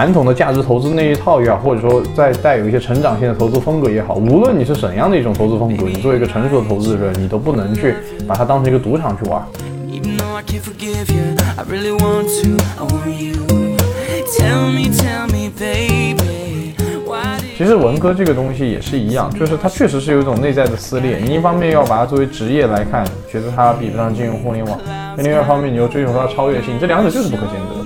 [0.00, 7.94] 传统的价值投资那一套也好，或者说再带有一些成长性的投资风格也好，无论你是怎样的一种投资风格，你作为一个成熟的投资者，你都不能去
[8.26, 9.44] 把它当成一个赌场去玩。
[17.54, 21.18] 其实文科这个东西也是一样，就是它确实是有一种内在的撕裂。
[21.18, 24.78] 你一方面要把它作为职业来看，觉得它比不上金融互联网；
[25.14, 27.79] 那另外一方面，你又追求它的超越性，这两者就是不可兼得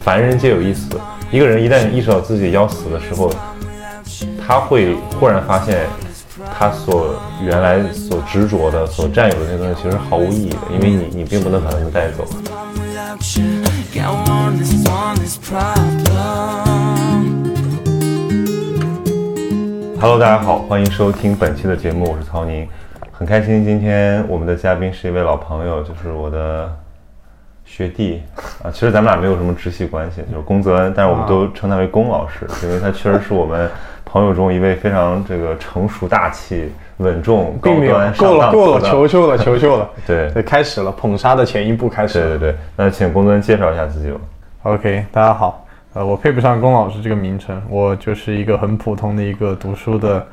[0.00, 1.00] 凡人皆有一死，
[1.30, 3.30] 一个人一旦意识到自己要死的时候，
[4.44, 5.86] 他会忽然发现，
[6.58, 12.26] 他所原来所执着的、所占有的那些东西其实是毫无意义的，因为你你并不能把它们带走。
[12.74, 13.62] Without you.
[13.94, 15.16] Got one one.
[20.00, 22.66] Hello，大家好，欢迎收听本期的节目，我是曹宁，
[23.22, 26.68] 很开心今天我们的嘉宾是一位老朋友，就是我的
[27.64, 28.20] 学弟
[28.64, 28.66] 啊。
[28.68, 33.70] 其实咱们俩没有什么直系关系，就是龚泽恩，但是我们都称他为龚老师，因为他确实是我们
[34.04, 39.88] 朋友中一位非常这个成熟大气、稳重、高并没有端、够了， 够了，求求了，求求了。
[40.04, 42.28] 对对，开始了，捧杀的前一步开始了。
[42.30, 44.18] 对对对，那请龚泽恩介绍一下自己吧。
[44.64, 50.26] OK，大家好，呃，我配不上龚老师这个名称，我就是一个很普通的一个读书的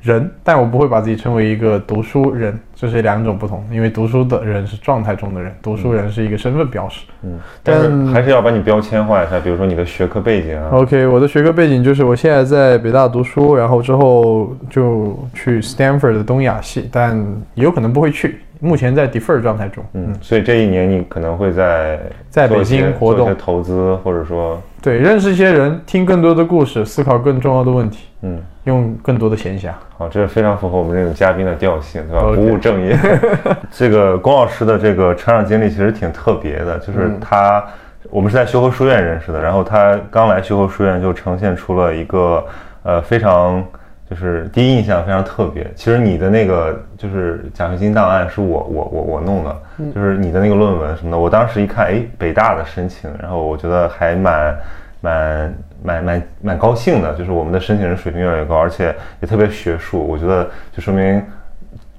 [0.00, 3.64] 人，但我不会把自己称为一个读书人，这是两种不同。
[3.72, 7.06] 因为读书的人是状态中的人，读书人是一个身份标识。
[7.22, 10.70] 嗯，但是还是要把你标签化一下，比如说你的学科背景啊。
[10.72, 17.16] OK，我的学科背景就是我现在在北大读书，然后之后就去 Stanford 的东亚系，但
[17.54, 19.84] 也有可能不会去，目前在 defer 状态中。
[19.92, 29.70] 嗯，所以这一年你可能会在在北京活动投资，或者说，对，认识一些人，听更多的故事，思考更重要的问题，嗯，用更多的闲暇。
[29.98, 32.98] 好，这非常符合我们这种嘉宾的调性，对吧不务正业。
[33.70, 37.64] 这个龚老师的这个成长经历其实挺特别的，就是他，
[38.10, 42.44] 我们是在修和书院认识的，然后他刚来修和书院就呈现出了一个
[42.82, 43.64] 呃非常。
[44.08, 45.68] 就是第一印象非常特别。
[45.74, 49.56] 其实你的那个就是奖学金档案是我我我我弄的，
[49.94, 51.18] 就是你的那个论文什么的。
[51.18, 54.58] 我当时一看，哎，北大的申请，然后我觉得还蛮
[55.00, 59.98] 蛮蛮蛮蛮高兴的，就是我们的申请人水平越来越高，而且也特别学术。
[60.06, 61.22] 我觉得就说明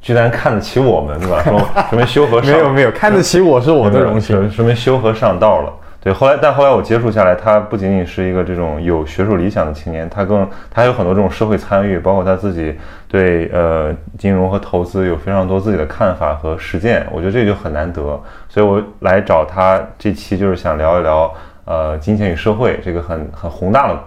[0.01, 1.43] 居然看得起我们，对吧？
[1.43, 1.59] 说
[1.89, 4.35] 说明修和上 没有没有，看得起我是我的荣幸。
[4.37, 5.73] 说说明修和上道了。
[5.99, 12.73] 对，后来但后来我接触下来，他不仅仅是一个这种有学术理想的青年，他更他还有很多这种社会参与，包括他自己
[13.09, 17.05] 对呃金融和投资有非常多自己的看法和实践。
[17.11, 18.01] 我觉得这就很难得，
[18.47, 21.33] 所以我来找他这期就是想聊一聊
[21.65, 23.99] 呃金钱与社会这个很很宏大的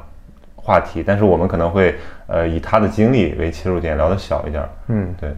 [0.56, 1.94] 话题，但是我们可能会
[2.28, 4.62] 呃以他的经历为切入点，聊得小一点。
[4.88, 5.34] 嗯，对。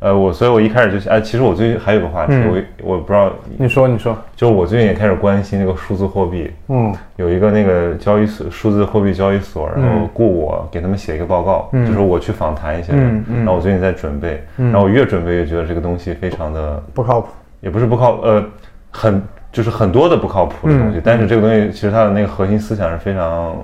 [0.00, 17.28] 呃，我所以，我一开始就哎，其实我最近还有个话题，嗯我我不知道你说你说，就是我最近也开始关心那个数字货币，嗯有一个那个交易所数字货币交易所，然后雇我给他们写一个报告，嗯就是我去访谈一些人，然后我最近在准备，然后我越准备越觉得这个东西非常的，不靠谱。
[17.60, 18.42] 也不是不靠，呃，
[18.90, 19.22] 很
[19.52, 23.54] 就是很多的不靠谱的东西，嗯但是这个东西其实它的那个核心思想是非常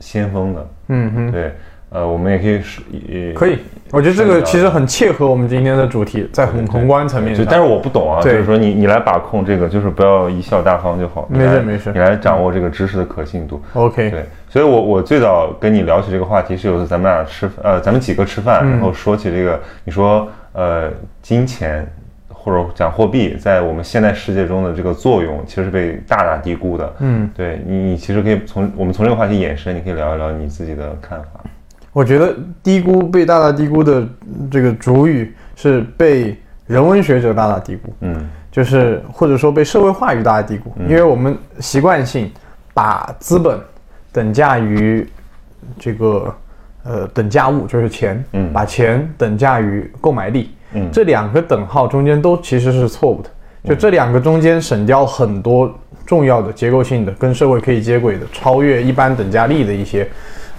[0.00, 1.52] 先锋的，嗯哼，对，
[1.90, 3.58] 呃，我们也可以是也可以。
[3.92, 11.26] 我觉得这个其实很切合我们今天的主题，在宏宏观层面但是我不懂啊，就是说你你来把控这个，就是不要贻笑大方就好。
[11.28, 13.60] 没事没事你来掌握这个知识的可信度。
[13.72, 20.88] OK，对，所以我我最早跟你聊起这个话题是有一次咱们俩吃呃咱们几个吃饭，嗯然后说起这个，你说呃
[21.20, 21.84] 金钱
[22.32, 26.94] 或者讲货币在我们现代世界中的这个作用，其实是被大大低估的。
[27.00, 31.40] 嗯，对你你其实可以从我们从这个话题延伸，你可以聊一聊你自己的看法。
[31.92, 34.06] 我觉得低估被大大低估的
[34.50, 37.92] 这个主语是被人文学者大大低估。
[38.00, 42.28] 嗯就是或者说被社会话语大大低估，因为我们习惯性
[42.74, 43.56] 把资本
[44.10, 45.08] 等价于
[45.78, 46.34] 这个
[46.82, 53.30] 呃等价物，就是钱，嗯把钱等价于购买力，嗯这两个等号中间都其实是错误的，
[53.68, 55.72] 就这两个中间省掉很多
[56.04, 60.08] 重要的结构性的跟社会可以接轨的，超越一般等价力的一些。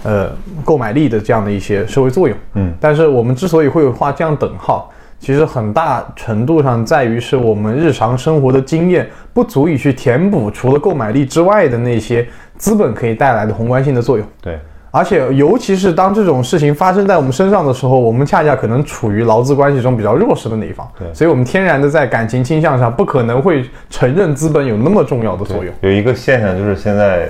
[0.04, 0.30] 呃，
[0.64, 4.90] 购买力的这样的一些社会作用，嗯，但是我们之所以会画这样等号，
[5.20, 12.26] 其实很大程度上在于是我们日常生活的经验不足以去填补除了购买力之外的那些
[12.56, 14.26] 资本可以带来的宏观性的作用。
[14.40, 14.58] 对，
[14.90, 20.86] 而且，尤其是当这种事情发生在我们身上的时候，我们恰恰可能处于劳资关系中比较弱势的那一方。
[20.98, 25.72] 对所以我们天然的在感情倾向上不可能会承认资本有那么重要的作用。
[25.80, 27.28] 有一个现象就是现在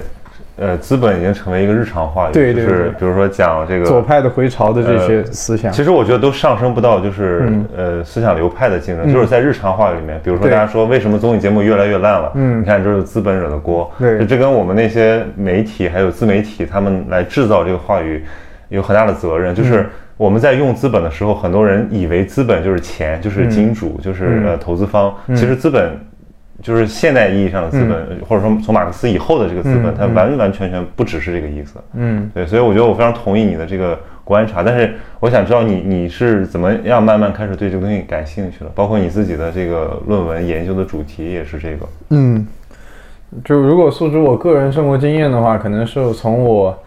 [0.56, 2.66] 呃，资本已经成为一个日常话语，对对对。
[2.66, 5.72] 就是比如说讲这个左派的回潮的这些思想。
[5.72, 12.60] 其实我觉得都上升不到就是、呃思想流派的竞争，就是在日常话语里面，比如说大家说为什么综艺节目越来越烂了，嗯。
[12.60, 14.24] 你看这是资本惹的锅，对。
[14.26, 18.22] 这跟我们那些媒体还有自媒体他们来制造这个话语
[18.68, 19.86] 有很大的责任，嗯就是。
[20.18, 24.46] 我们在用资本的时候，很多人以为资本就是钱，就是金主，就是嗯。
[24.50, 25.12] 呃投资方。
[25.28, 25.98] 其实资本
[26.62, 31.78] 就是现代意义上的资本，或者说从马克思以后的这个资本，嗯它完完全全不只是这个意思。
[31.94, 41.86] 嗯，对，所以我觉得我非常同意你的这个观察，但是我想知道你你是怎么样慢慢开始对这个东西感兴趣的，包括你自己的这个论文研究的主题也是这个。
[42.10, 42.46] 嗯，
[43.44, 46.78] 就如果诉诸我个人生活经验的话，可能是从我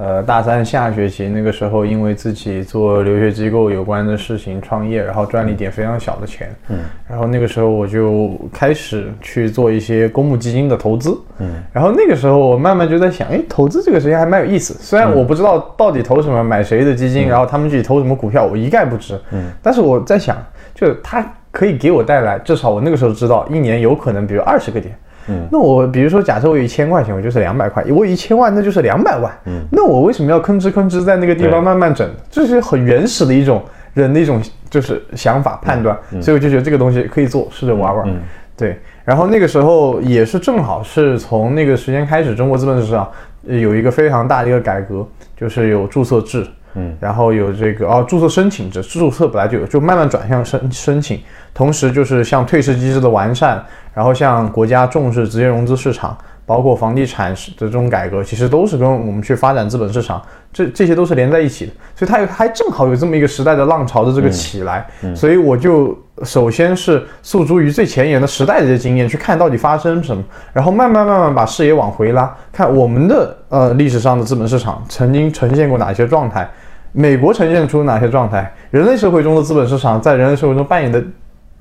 [0.00, 14.72] 呃大三下学期那个时候，因为自己做留学机构有关的事情创业，然后赚了一点非常小的钱，嗯，然后那个时候我就开始去做一些公募基金的投资，嗯，然后那个时候我慢慢就在想，哎，投资这个事情还蛮有意思。
[14.80, 19.20] 虽然我不知道到底投什么，买谁的基金，然后他们具体投什么股票，我一概不知。
[19.32, 20.36] 嗯，但是我在想，
[20.74, 24.96] 就是它可以给我带来，至少我那个时候知道，一年有可能比如二十个点。
[25.28, 29.32] 嗯那我比如说，假设我有一千块钱，我就是两百块；我有一千万，那就是两百万。
[29.46, 32.08] 嗯，那我为什么要吭哧吭哧在那个地方慢慢整？
[32.30, 33.62] 这是很原始的一种
[33.94, 38.08] 人的一种就是想法判断，所以我就觉得这个东西可以做，试着玩玩。
[38.08, 38.20] 嗯
[38.56, 43.10] 对，然后那个时候也是正好是从那个时间开始，中国资本市场
[43.48, 45.02] 呃有一个非常大的一个改革，
[45.34, 51.18] 就是有注册制，嗯，然后有这个哦注册申请制，注册本来就有，就慢慢转向申申请，
[51.54, 53.64] 同时就是像退市机制的完善，
[53.94, 56.16] 然后像国家重视直接融资市场。
[56.46, 60.20] 包括房地产的这种改革，其实都是跟我们去发展资本市场，
[60.52, 64.84] 这这些都是连在一起的，所以它有还正好有这么一个时代的浪潮的这个起来，
[65.14, 70.20] 所以我就首先是诉诸于最前沿的时代的这些经验，去看到底发生什么，
[70.52, 76.50] 然后慢慢慢慢把视野往回拉，看我们的呃历史上的资本市场曾经呈现过哪些状态，
[76.90, 81.00] 美国呈现出哪些状态，人类社会中的资本市场在人类社会中扮演的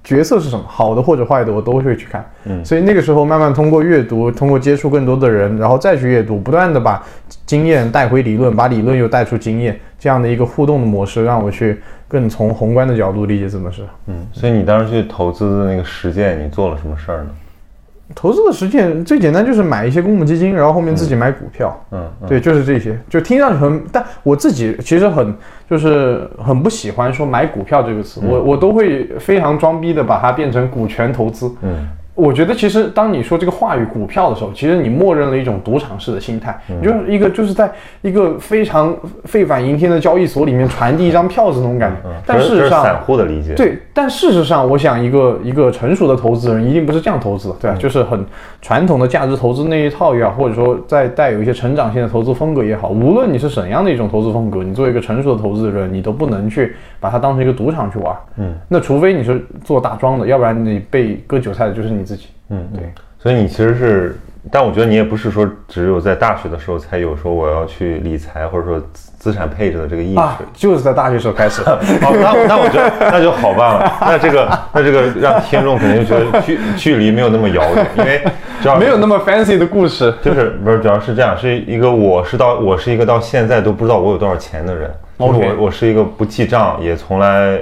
[0.10, 2.26] 角色是什么，好的或者坏的，我都会去看。
[2.46, 7.04] 嗯所以那个时候慢慢通过阅读，通过接触更多的人，然后再去阅读，不断的把
[7.46, 13.84] 经验带回理论，把理论又带出经验，这样的一个互动的模式，让我去更从宏观的角度理解怎么是。
[14.08, 17.30] 嗯，所以你当时去投资的那个实践，你做了什么事儿呢？
[18.16, 21.80] 投资的实践最简单就是买一些公募基金，然后后面自己买股票。
[21.92, 22.28] 嗯，嗯。
[22.28, 25.34] 对，就是这些，就听上去很，但我自己其实很
[25.70, 31.52] 就是很不喜欢说买股票这个词，我我都会非常装逼的把它变成股权投资。
[31.62, 31.88] 嗯，
[32.20, 37.72] 我觉得其实当你说这个话语股票的时候，其实你默认了一种赌场式的心态，你就是一个就是在
[38.02, 42.10] 一个非常沸反盈天的交易所里面传递一张票子那种感觉。
[42.26, 48.26] 但事实上，散户的理解。，对，但事实上，我想一个一个成熟的投资人一定不是这样投资的，对吧、就是很
[48.62, 58.16] 传统的价值投资那一套也好，或者说再带有一些成长性的投资风格也好，无论你是怎样的一种投资风格，你作为一个成熟的投资人，你都不能去把它当成一个赌场去玩。
[58.38, 62.28] 嗯，那除非你是做大庄的，要不然你被割韭菜的就是你自己。
[62.50, 62.92] 嗯，对。
[63.22, 64.18] 所以你其实是，
[64.50, 70.20] 但我觉得你也不是说只有在大学的时候才有说我要去理财或者说资资产配置的这个意识。
[70.20, 71.62] 啊，就是在大学时候开始。
[71.62, 71.78] 好，
[72.16, 73.94] 那那我觉得那就好办了。
[74.02, 78.24] 那这个那这个让听众肯定觉得距 距离没有那么遥远，因为
[78.62, 80.14] 主要没有那么 fancy 的故事。
[80.24, 87.60] 就是不是主要是这样，是一个我是到我是一个到现在都不知道我有多少钱的人，就是我我是一个不记账，也从来。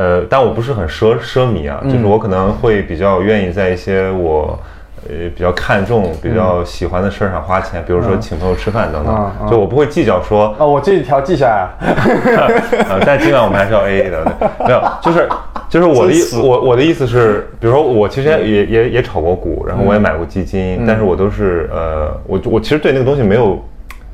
[0.00, 4.58] 呃，但我不是很奢奢靡啊，就是我可能会比较愿意在一些我
[5.06, 11.68] 呃比较看重、比较喜欢的事儿上花钱，比如说请朋友吃饭等等就我不会计较说啊，我这一条记下来。
[12.88, 14.24] 呃，但今晚我们还是要 A A 的，
[14.66, 15.28] 没有，就是
[15.68, 23.62] 就是我的意我我的意思是，比如说我其实也也也炒过股，然后我也买过基金，但是我都是呃，我我其实对那个东西没有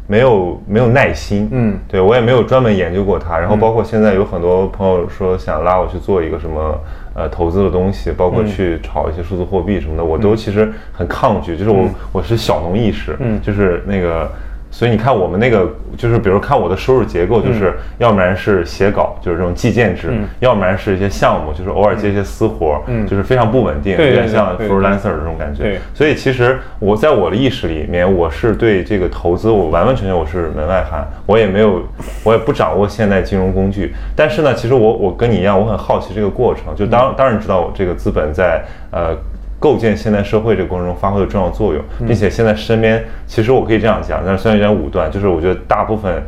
[0.07, 6.81] 没有没有耐心，嗯，对我也没有专门研究过它，然后包括现在有很多朋友说想拉我去做一个什么
[7.15, 13.41] 呃投资的东西，包括去炒一些数字货币什么的，我都其实很抗拒，就是我我是小农意识，嗯。
[13.43, 14.31] 就是那个。
[14.76, 15.66] 所以你看我们那个，
[15.97, 25.78] 就是比如看我的收入结构，就是要不然是写稿，就是这种计件制，要不然是一些项目，就是偶尔接一些私活，嗯就是非常不稳定，有点像对对 freelancer 的这种感觉对。
[25.95, 31.80] 所以其实我在我的意识里面，我是对这个投资，我完完全全我是门外汉，我也没有，
[32.23, 33.95] 我也不掌握现代金融工具。
[34.14, 39.16] 但是呢，其实我我跟你一样，我很好奇这个过程，就当当然知道我这个资本在呃。
[39.59, 46.23] 构建现代社会这个过程中发挥的重要作用，并且现在身边，其实我可以这样讲，但是虽然有点武断，就是我觉得大部分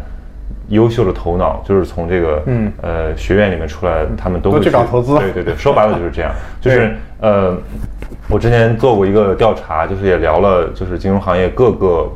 [0.69, 2.73] 优秀的头脑就是从这个嗯。
[2.83, 5.17] 呃学院里面出来，他们都都会去找投资。
[5.19, 6.31] 对对对，说白了就是这样，
[6.61, 7.57] 就是呃，
[8.29, 12.13] 我之前做过一个调查，就是也聊了，就是金融行业各个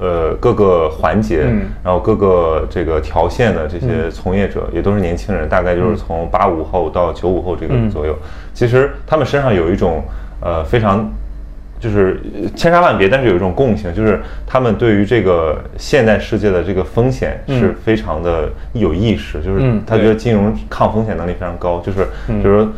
[0.00, 1.62] 呃各个环节，嗯。
[1.82, 7.90] 然后各个这个条线的这些从业者也都是年轻人，大概就是从八五后到九五后这个嗯。
[7.90, 8.16] 左右。
[8.52, 10.02] 其实他们身上有一种
[10.44, 11.10] 呃非常
[11.80, 22.70] 就是呃千差万别，但是有一种共性，就是他们对于这个现代世界的这个风险是非常的有意识，就是嗯他觉得金融抗风险能力非常高，就是比如说。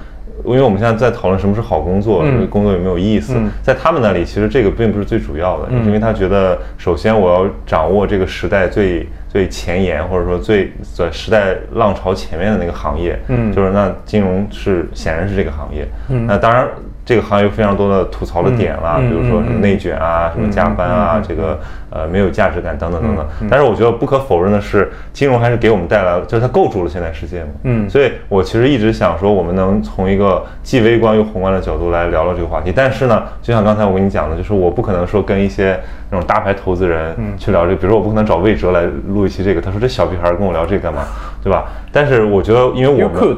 [0.45, 13.53] 因为我们现在在讨论什么是好工作，工作有没有意思，嗯在他们那里，其实这个并不是最主要的，因为他觉得，首先我要掌握这个时代最最前沿，或者说最在时代浪潮前面的那个行业，嗯。
[13.53, 16.67] 就是那金融是显然是这个行业，嗯，那当然
[17.05, 21.59] 这个行业有非常多的吐槽的点啦，嗯比如说什么内卷啊，什么加班啊，这个
[21.91, 23.27] 呃没有价值感等等等等。
[23.41, 23.49] 嗯。
[23.51, 27.49] 但是我觉得不可否认的是，金融还是给我们带来了，就是它构筑了现代世界嘛。
[27.63, 27.89] 嗯。
[27.89, 32.73] 所以我其实一直想说，我们能从一个既微观又宏观的角度来聊聊这个话题。
[32.75, 35.79] 但是呢，就像刚才我跟你讲的，就是我不可能说跟一些
[36.11, 37.39] 那种大牌投资人嗯。
[37.39, 41.03] 去聊这个，比如说我不可能找魏哲来录一期这个，他说这小屁孩跟我聊这个干嘛，
[41.43, 41.67] 对吧？
[41.93, 43.37] 但是我觉得，因为我们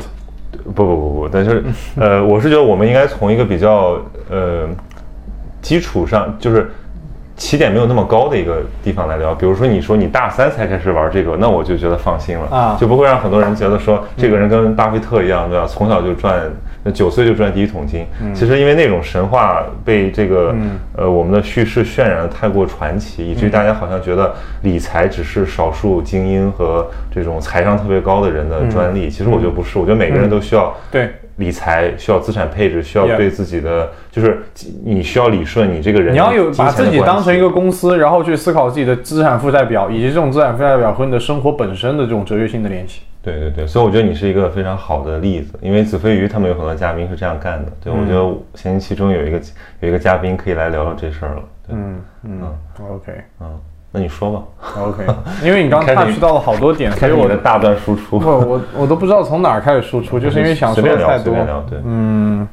[0.65, 1.65] 不不不不，但是
[1.97, 4.69] 呃，我是觉得我们应该从一个比较呃
[5.61, 6.71] 基础上，就是
[7.39, 9.35] 起点没有那么高的一个地方来聊。
[9.35, 15.65] 比如说，你说你大三才开始玩这个，那我就觉得放心了啊就不会让很多人觉得说这个人跟巴菲特一样，对吧？
[15.67, 16.39] 从小就赚。
[16.95, 20.55] 九岁就赚第一桶金，其实因为那种神话被这个、
[20.97, 29.11] 呃我们的叙事渲染的太过传奇，以至于大家好像觉得理财只是少数精英和这种财商特别高的人的专利。
[29.11, 34.43] 其实我觉得不是，我觉得每个人都需要对理财需要资产配置，需要对自己的就是
[34.85, 43.03] 你需要理顺你这个人，你要有把自己当成一个公司，然后去思考自己的资产负债表，以及这种资产负债表和你的生活本身的这种哲学性的联系。
[43.21, 47.71] 对对对，所以我觉得你是一个非常好的例子，因为子非鱼他们有很多嘉宾是这样干的。
[47.85, 49.41] 对，我觉得闲期其中有一个
[49.81, 51.43] 有一个嘉宾可以来聊聊这事儿了。
[51.67, 52.59] 对，嗯嗯
[52.91, 54.43] ，OK 嗯，那你说吧
[54.79, 55.07] ，OK，
[55.43, 58.19] 因为你刚开始 touch 到了好多点，所开以我的大段输出。
[58.19, 61.35] 不我我都不知道从哪儿开始输出，就是因为想说的太多。
[61.85, 62.47] 嗯，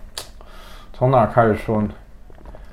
[0.94, 1.90] 从哪儿开始说呢？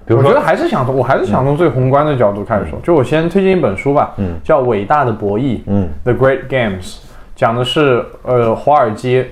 [0.06, 2.78] 比如说我觉得还是想从，我还是想从最宏观的角度开始说。
[2.84, 6.98] 就我先推荐一本书吧，嗯叫《伟大的博弈》，嗯，The Great Games，
[7.34, 9.28] 讲的是呃华尔街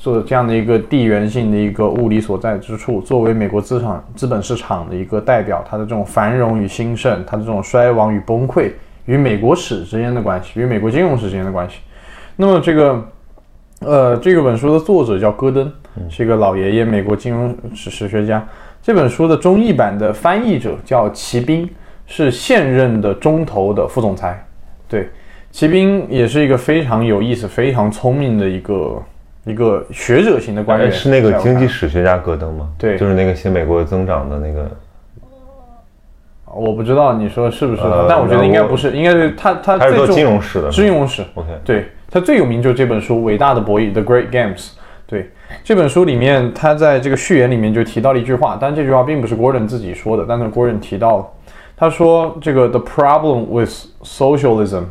[0.00, 8.70] 做这样的一个地缘性的一个物理所在之处，作为美国资产资本市场的一个代表，它的这种繁荣与兴盛，它的这种衰亡与崩溃，
[9.06, 11.78] 与美国史之间的关系，与美国金融史之间的关系。
[12.36, 13.04] 那么这个
[13.80, 15.72] 呃，这个本书的作者叫戈登，
[16.08, 18.46] 是一个老爷爷，美国金融史史学家。
[18.80, 21.68] 这本书的中译版的翻译者叫齐斌，
[22.06, 24.46] 是现任的中投的副总裁。
[24.88, 25.08] 对，
[25.50, 29.02] 齐斌也是一个非常有意思、非常聪明的一个
[29.48, 30.88] 一个学者型的官员。
[30.88, 32.68] 哎是那个经济史学家戈登吗？
[32.78, 34.70] 对就是那个写美国增长的那个。
[36.54, 40.70] 我不知道你说是不是，呃但我觉得应该不是，应该是他他他是金融史的。
[40.70, 41.22] 金融史。
[41.34, 44.70] OK，对，他最有名就是这本书《伟大的博弈》（The Great Games）。
[45.06, 45.30] 对，
[45.62, 51.26] 这本书里面，他在这个序言里面就提到了一句话，但这句话并不是 Gordon 自己说的，但是 Gordon 提到了，
[51.76, 53.70] 他说这个 “The problem with
[54.02, 54.84] socialism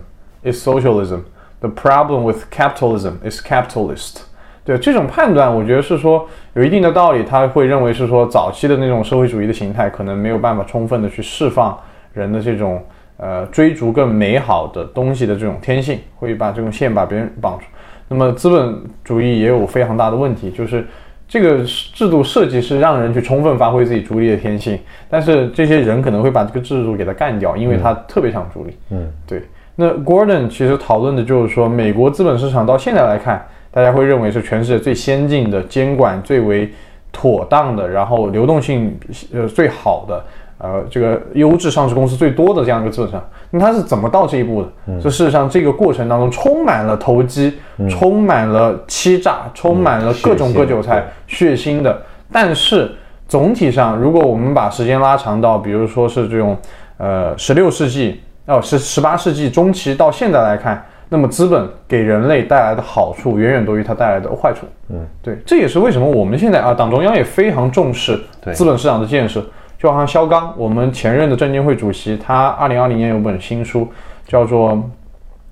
[0.44, 1.22] is socialism,
[1.60, 4.27] the problem with capitalism is capitalist”。
[4.68, 7.24] 对这种判断，我觉得是说有一定的道理。
[7.24, 11.80] 他会认为是说，早期的那种社会主义的形态可能没有办法充分的去释放
[12.12, 12.84] 人的这种
[13.16, 17.64] 呃追逐更美好的东西的这种天性，会把这种线把别人绑住。
[18.10, 20.86] 那么资本主义也有非常大的问题，就是
[21.30, 24.78] 这个制度设计是让人去充分发挥自己逐利的天性，
[25.10, 28.78] 但是这些人可能会把这个制度给它干掉，因为他特别想逐利。
[28.90, 29.42] 嗯，对。
[29.76, 33.46] 那 Gordon 其实讨论的就是说，美国资本市场到现在来看，
[33.78, 36.68] 大家会认为是全世界最先进的、监管最为
[37.12, 38.98] 妥当的，然后流动性
[39.32, 40.26] 呃最好的，
[40.58, 43.24] 呃这个优质上市公司最多的这样一个资本市场。
[43.52, 44.68] 那它是怎么到这一步的？
[45.00, 47.54] 这事实上这个过程当中充满了投机，
[47.88, 52.02] 充满了欺诈，充满了各种割韭菜、血腥的。
[52.32, 52.92] 但是
[53.28, 56.58] 总体上，如果我们把时间拉长到，比如说是这种
[56.98, 64.66] 呃十六世纪哦十十八世纪中期到现在来看，那么资本给人类带来的好处远远多于它带来的坏处。
[64.90, 69.44] 嗯，对，这也是为什么我们现在啊，党中央也非常重视对资本市场的建设。
[69.80, 73.88] 就好像肖钢，我们前任的证监会主席，他二零二零年有本新书，
[74.28, 74.84] 叫做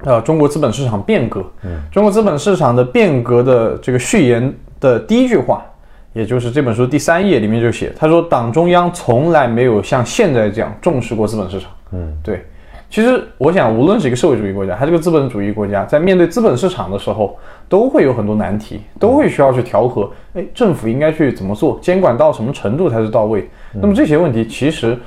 [0.03, 1.45] 呃中国资本市场变革。
[1.63, 5.63] 嗯，中国资本市场的变革的这个序言的第一句话，
[6.12, 11.69] 也就是这本书第三页里面就写，他说党中央从来没有像现在这样重视过资本市场。
[11.91, 12.43] 嗯，对。
[12.95, 17.37] 其实我想，无论是一个社会主义国家，还是个资本主义国家，在面对资本市场的时候，
[17.67, 20.09] 都会有很多难题，都会需要去调和。
[20.33, 21.77] 哎，政府应该去怎么做？
[21.81, 23.49] 监管到什么程度才是到位？
[23.73, 24.97] 那么这些问题其实，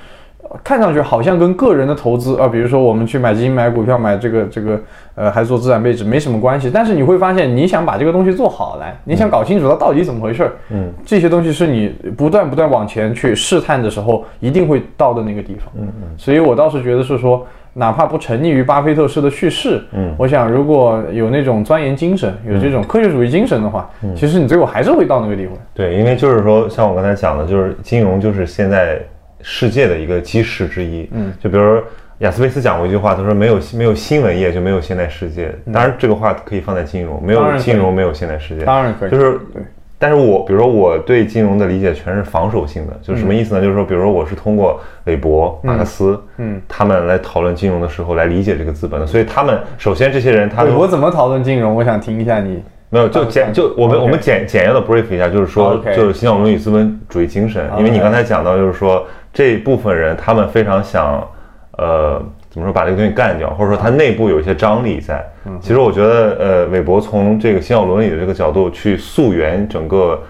[0.42, 4.78] 呃看上去好像跟个人的投资啊，比如说我们去买基金、买股票、买这个这个
[5.14, 6.70] 呃，还做资产配置没什么关系。
[6.70, 15.72] 但是你会发现，你想把这个东西做好来，你想搞清楚它到底怎么回事儿，嗯，这些东西是你不断不断往前去试探的时候，一定会到的那个地方。
[15.74, 16.08] 嗯嗯。
[16.18, 17.46] 所以我倒是觉得是说。
[17.74, 25.54] 哪怕不沉溺于巴菲特式的叙事，嗯，我想如果有那种钻研精神，有这种科学主义精神的话，其实你最后还是会到那个地方。
[25.74, 29.00] 对，因为就是说，像我刚才讲的，就是金融就是现在
[29.42, 31.08] 世界的一个基石之一。
[31.12, 31.82] 嗯，就比如说
[32.18, 35.54] 雅斯维斯讲过一句话，他说没有没有新闻业就没有现代世界。
[35.72, 38.64] 当然，这个话可以放在金融，没有金融没有现代世界。
[38.64, 39.62] 当然可以，就是对。
[40.00, 43.60] 但是我比如说我对金融的理解全是防守性的，就是什么意思呢？
[43.60, 51.74] 就是说，比如说我是通过韦伯、马克思，嗯，他们来讨论金融的时候来理解这个资本的，所以他们首先这些人他韦伯怎么讨论金融？
[51.74, 61.26] 我想听一下你没有就简就我们我们简简要的 brief 一下，就是说就是新小伦与资本主义精神，因为你刚才讲到就是说这部分人他们非常想
[61.72, 62.22] 呃。
[62.50, 65.22] 怎么说把这个东西干掉，或者说它内部有一些张力在。
[65.60, 70.20] 其实我觉得，呃，韦伯从这个新奥伦理的这个角度去溯源整个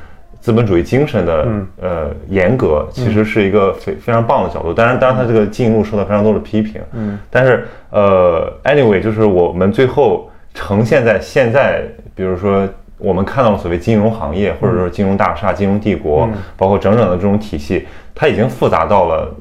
[0.41, 1.49] 资本主义精神的
[1.81, 4.75] 呃严格，其实是一个非非常棒的角度。
[4.75, 6.81] 当然，当然他这个进入受到非常多的批评。
[6.93, 11.83] 嗯，但是呃，anyway，就是我们最后呈现在现在，
[12.15, 19.33] 比如说我们看到了所谓金融行业，或者说金融大厦、金融帝国，包括整整的这种体系，它已经复杂到了。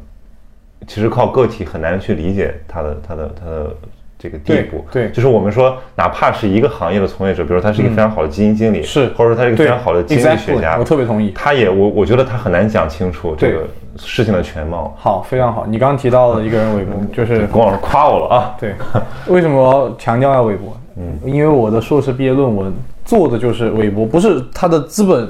[0.88, 3.75] 其实靠个体很难去理解它的它的它的
[4.17, 4.84] 这个地步。
[4.91, 11.32] 对，就是我们说，哪怕是一个行业的从业者，比如他是一个非常好的基金经理，是，或者说他是一个非常好的经济学家，我特别同意。
[11.36, 13.67] 他也我我觉得他很难讲清楚这个
[13.98, 14.96] 事情的全貌。
[14.98, 15.65] 好，非常好。
[15.67, 18.56] 你刚刚提到了一个人 韦伯，就是龚老师夸我了啊。
[18.60, 18.74] 对，
[19.27, 20.75] 为什么强调要韦伯？
[20.96, 22.74] 嗯，因为我的硕士毕业论文
[23.06, 25.29] 做的就是韦伯，不是他的资本。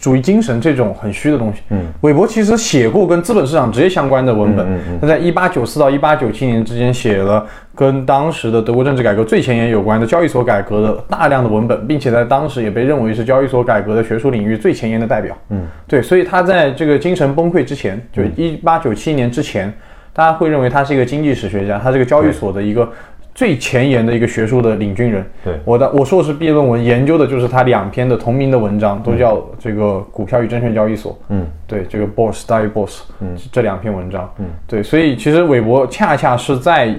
[0.00, 19.72] 主义精神这种很虚的东西，嗯，韦伯其实写过跟资本市场直接相关的文本，嗯嗯，他在一八九四到一八九七年之间写了跟当时的德国政治改革最前沿有关的交易所改革的大量的文本，并且在当时也被认为是交易所改革的学术领域最前沿的代表，嗯，对，所以他在这个精神崩溃之前，就一八九七年之前，
[20.12, 22.90] 大家会认为他是一个经济史学家，他这个交易所的一个。
[23.34, 25.54] 最前沿的一个学术的领军人，对。
[25.64, 36.94] 我的我硕士毕业论文研究的就是他两篇的同名的文章，都叫这个股票与证券交易所，嗯，对这个 Boss Study Boss，嗯，这两篇文章，嗯，对，所以其实韦伯恰恰是在。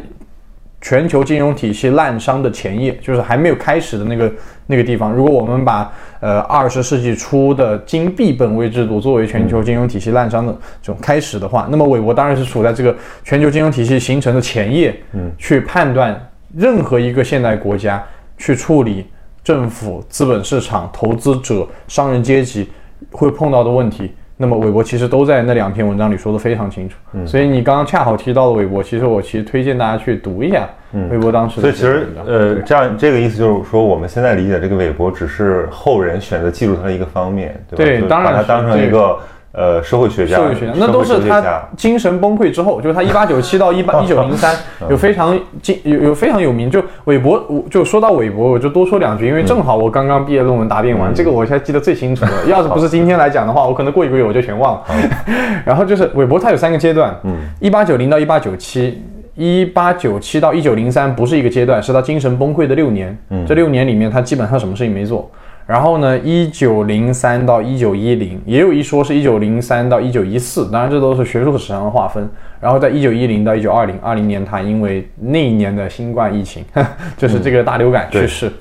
[0.81, 4.31] 全球金融体系烂伤的前夜，就是还没有开始的那个
[4.65, 5.13] 那个地方。
[5.13, 16.19] 如果我们把呃二十世纪初的金币本位制度作为全球金融体系烂伤的这种开始的话，那么韦伯当然是处在这个全球金融体系形成的前夜，嗯，去判断
[16.55, 18.03] 任何一个现代国家
[18.37, 19.05] 去处理
[19.43, 22.67] 政府、资本市场、投资者、商人阶级
[23.11, 24.11] 会碰到的问题。
[24.41, 30.67] 那么韦伯其实都在那两篇文章里说的非常清楚，嗯所以你刚刚恰好提到了韦伯，其实我其实推荐大家去读一下
[31.11, 31.61] 韦伯当时。
[31.61, 37.99] 所以其实呃，这样这个意思就是说，我们现在理解这个韦伯只是后人选择记录他的一个方面，对吧？
[38.01, 39.17] 对，当然把它当成一个。
[39.53, 44.55] 呃，社会学家，社会学家，那都是他精神崩溃之后，就是他一八九七到一八 一九零三，
[44.89, 46.71] 有非常经有有非常有名。
[46.71, 52.31] 就韦伯，我就说到韦伯，我就多说两句，因为正好我刚刚毕业论文答辩完，这个我现在记得最清楚了。
[52.47, 54.83] 要是不是今天来讲的话，我可能过一个月我就全忘了。
[55.65, 59.03] 然后就是韦伯，他有三个阶段，嗯，一八九零到一八九七，
[59.35, 63.17] 一八九七到一九零三不是一个阶段，是他精神崩溃的六年。
[63.29, 65.29] 嗯，这六年里面，他基本上什么事情没做。
[65.71, 72.29] 然后呢，一九零三到一九一零，也有一说是一九零三到一九一四，当然这都是学术史上的划分。
[72.59, 76.65] 然后在一九一零到一九二零，二零年他因为那一年的新冠疫情，
[77.15, 78.51] 就是这个大流感去世。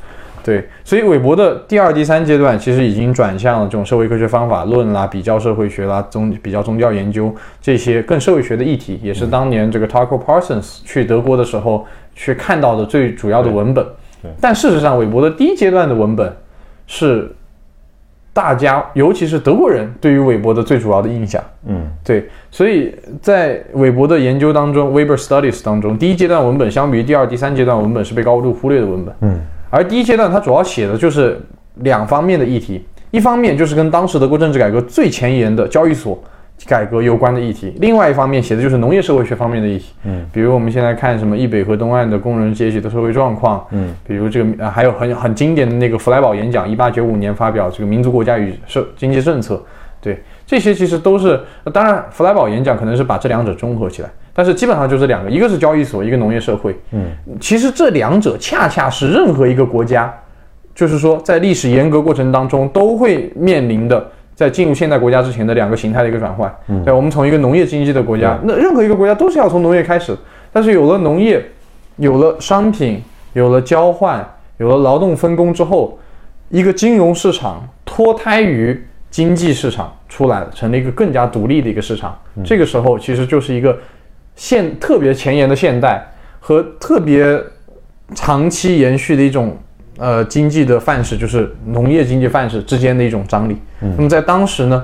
[0.45, 13.85] 对，所以韦伯的第二、第三阶段其实已经转向了这种社会科学方法论啦、比较社会学啦、宗比较宗教研究这些更社会学的议题，也是当年这个 Tucker Parsons 去德国的时候去看到的最主要的文本。
[14.41, 16.33] 但事实上，韦伯的第一阶段的文本。
[16.93, 17.31] 是
[18.33, 21.41] 大家，尤其是德国人对于韦伯的最主要的印象。
[21.69, 29.15] 嗯，对，所以在韦伯的研究当中，Weber Studies 当中，第一阶段文本相比于第二、第三阶段文本是被高度忽略的文本。
[29.21, 31.41] 嗯，而第一阶段它主要写的就是
[31.77, 36.21] 两方面的议题，一方面就是跟当时德国政治改革最前沿的交易所。
[36.67, 49.61] 改革有关的议题，另外一方面写的就是农业社会学方面的议题，嗯，比如我们现在看什么易北和东岸的工人阶级的社会状况，嗯，比如这个啊，还有很很经典的那个弗莱堡演讲，一八九五年发表这个民族国家与社经济政策，
[50.03, 51.41] 对，这些其实都是，
[51.73, 57.07] 当然弗莱堡演讲可能是把这两者综合起来，但是基本上就这两个，一个是交易所，一个农业社会，嗯，
[57.41, 60.13] 其实这两者恰恰是任何一个国家，
[60.75, 64.11] 就是说在历史严格过程当中都会面临的。
[64.41, 66.51] 在进入现代国家之前的两个形态的一个转换。
[66.83, 70.17] 对，我们从一个农业经济的国家，那任何一个国家都是要从农业开始，
[70.51, 71.45] 但是有了农业，
[71.97, 73.03] 有了商品，
[73.35, 74.27] 有了交换，
[74.57, 75.99] 有了劳动分工之后，
[76.49, 82.19] 一个金融市场脱胎于经济市场出来了，成了一个更加独立的一个市场。
[82.43, 83.79] 这个时候其实就是一个
[84.37, 86.03] 现特别前沿的现代
[86.41, 87.39] 和特别
[88.15, 89.55] 长期延续的一种
[90.01, 93.57] 呃经济的范式，就是农业经济范式之间的一种张力。
[93.97, 94.83] 那么在当时呢，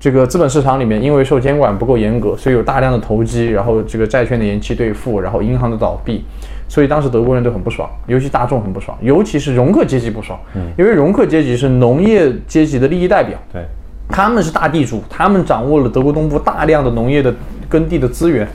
[0.00, 6.24] 这个资本市场里面，因为受监管不够严格，所以有大量的投机，然后这个债券的延期兑付，然后银行的倒闭，
[6.68, 10.38] 所以当时德国人都很不爽，尤其大众很不爽，尤其是容克阶级不爽，
[10.76, 13.62] 因为容克阶级是农业阶级的利益代表，对，
[14.08, 17.32] 他们是大地主，他们掌握了德国东部大量的农业的
[17.68, 18.46] 耕地的资源。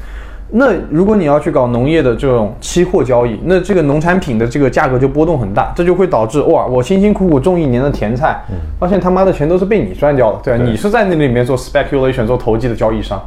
[0.53, 8.37] 那如果你要去搞农业的这种期货交易，那这个农产品的这个价格就波动很大，这就会导致哇，我辛辛苦苦种一年的甜菜，
[8.77, 10.63] 发现他妈的全都是被你赚掉了，对吧？
[10.63, 13.21] 对你是在那里面做 speculation 做投机的交易商，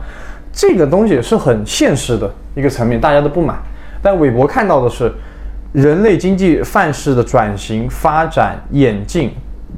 [0.53, 3.55] 这个东西是很现实的一个层面，大家都不买。
[4.03, 5.11] 但韦伯看到的是，
[5.73, 9.31] 人类经济范式的转型、发展、演进、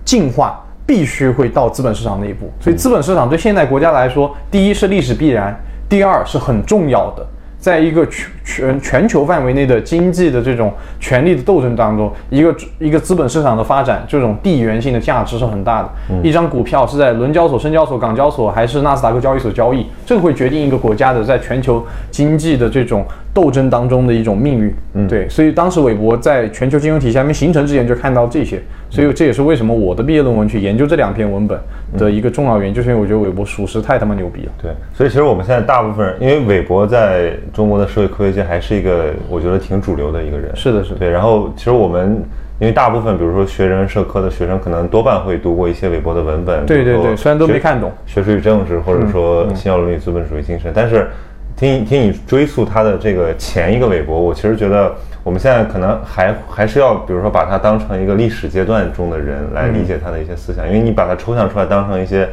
[0.04, 2.50] 进化，必须会到资本市场那一步。
[2.58, 5.56] 所以，资本市场对现代国家来说，第一是历史必然，
[5.88, 7.24] 第二是很重要的。
[7.58, 15.90] 在一个全全全球范围内的经济的这种权力的斗争当中，一个一个资本市场的发展，这种地缘性的价值是很大的。
[16.22, 24.74] 一张股票是在伦交所、深交所、港交所还是纳斯达克交易所交易，这个会决定一个国家的在全球经济的这种斗争当中的一种命运。
[24.94, 28.62] 嗯，对，所以当时韦伯在全球金融体系还没形成之前就看到这些，
[28.96, 31.60] 所以这也是为什么我的毕业论文去研究这两篇文本
[31.98, 34.52] 的一个重要原因，就是因为我觉得韦伯属实太他妈牛逼了。
[34.62, 40.50] 对，所以其实我们现在大部分人，因为韦伯在中国的社会科学界还是一个我觉得挺主流的一个人。
[40.56, 42.22] 是的，是的，对，然后其实我们
[42.58, 46.64] 因为大部分比如说学人文社科的学生，可能多半会读过一些韦伯的文本。
[46.64, 51.08] 对对对虽然都没看懂学术与政治，或者说新奥伦理资本主义精神，但是
[51.56, 62.28] 听听你追溯他的这个前一个韦伯，我其实觉得我们现在可能还还是要，比如说把他当成一个历史阶段中的人来理解他的一些思想，因为你把他抽象出来当成一些。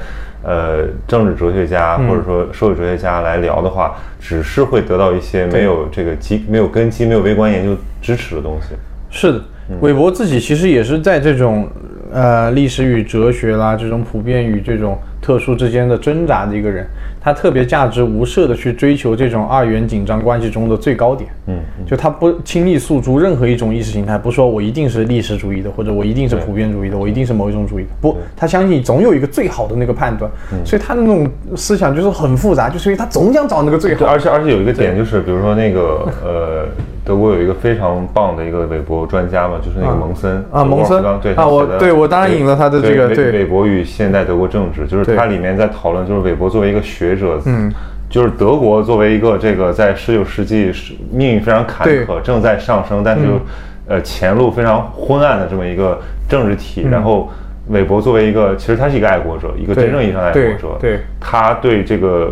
[0.46, 8.76] 呃，政治哲学家或者说社会哲学家来聊的话，只是会得到一些没有这个基、没有根基、没有微观研究支持的东西。
[9.10, 9.42] 是的，
[9.80, 11.66] 韦伯自己其实也是在这种
[12.12, 16.86] 呃历史与哲学啦，这种普遍与这种特殊之间的挣扎的一个人。
[17.22, 21.30] 他特别价值无涉的去追求这种二元紧张关系中的最高点。
[21.48, 21.58] 嗯，
[21.88, 27.90] 就他不轻易诉诸任何一种意识形态，不说我一定是历史主义的，或者我一定是普遍主义的，我一定是某一种主义的。
[28.02, 30.30] 不，他相信总有一个最好的那个判断。
[30.66, 34.14] 所以他的那种思想就是很复杂，就是因为他总想找那个最对，好。
[34.14, 36.68] 而且而且有一个点就是，比如说那个呃，
[37.06, 41.04] 德国有一个非常棒的一个韦伯专家嘛，就是那个蒙森啊蒙森？
[41.22, 43.32] 对啊我对我当然引了他的这个韦对。
[43.32, 45.16] 韦伯与现代德国政治，就是对。
[45.16, 47.72] 它里面在讨论，就是韦伯作为一个学者，嗯。
[48.10, 53.40] 就是德国作为一个这个在十九世纪是命运非常坎坷，正在上升，但是又、
[53.88, 57.28] 呃前路非常昏暗的这么一个政治体，然后
[57.70, 62.32] 韦伯作为一个其实他是一个爱国者，一个真正意义上的爱国对者，对他对这个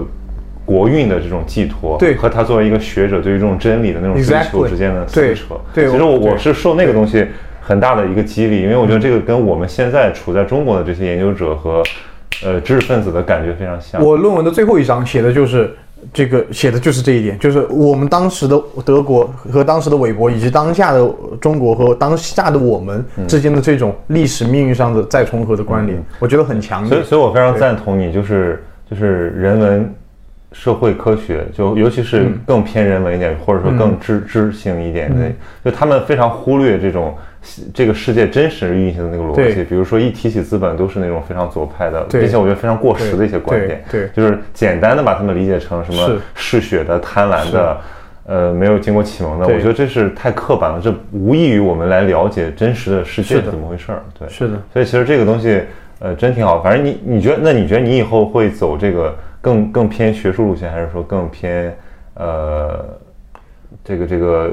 [0.72, 5.56] 国运的这种寄托，对和他作为一个学者对于这种真理的那种追求之间的对撕扯。
[5.74, 7.28] 对其实我我是受那个东西
[7.60, 11.84] 很大的一个激励，因为我觉得这个跟我们现在处在中国的这些研究者和
[12.44, 14.02] 呃知识分子的感觉非常像。
[14.04, 15.72] 我论文的最后一章写的就是
[16.12, 21.08] 这个，写的就是这一点，就是我们当时的德国和当时的韦伯，以及当下的
[21.40, 27.04] 中国和当下的我们之间的这种历史命运上的再重合的关联，我觉得很强烈所以，。
[27.04, 29.94] 所以我非常赞同你，就是就是人文
[30.52, 35.32] 社会科学，就尤其是更偏人文一点，或者说更知知性一点的，
[35.64, 37.16] 就他们非常忽略这种
[37.74, 39.64] 这个世界真实运行的那个逻辑。
[39.64, 43.84] 比如说一提起资本，都是那种非常左派的，并且我觉得非常过时的一些观点。
[43.90, 47.78] 对对就是简单的把他们理解成什么嗜血的、贪婪的。
[48.28, 54.04] 呃，没有经过启蒙的，我觉得这是太刻板了，这无异于我们来了解真实的世界是怎么回事儿。
[54.18, 55.60] 对，是的，所以其实这个东西，
[56.00, 56.62] 呃，真挺好。
[56.62, 61.76] 反正你你觉得，那你觉得你以后会走这个更更偏学术路线，还是说更偏
[62.14, 62.86] 呃
[63.84, 64.52] 这个这个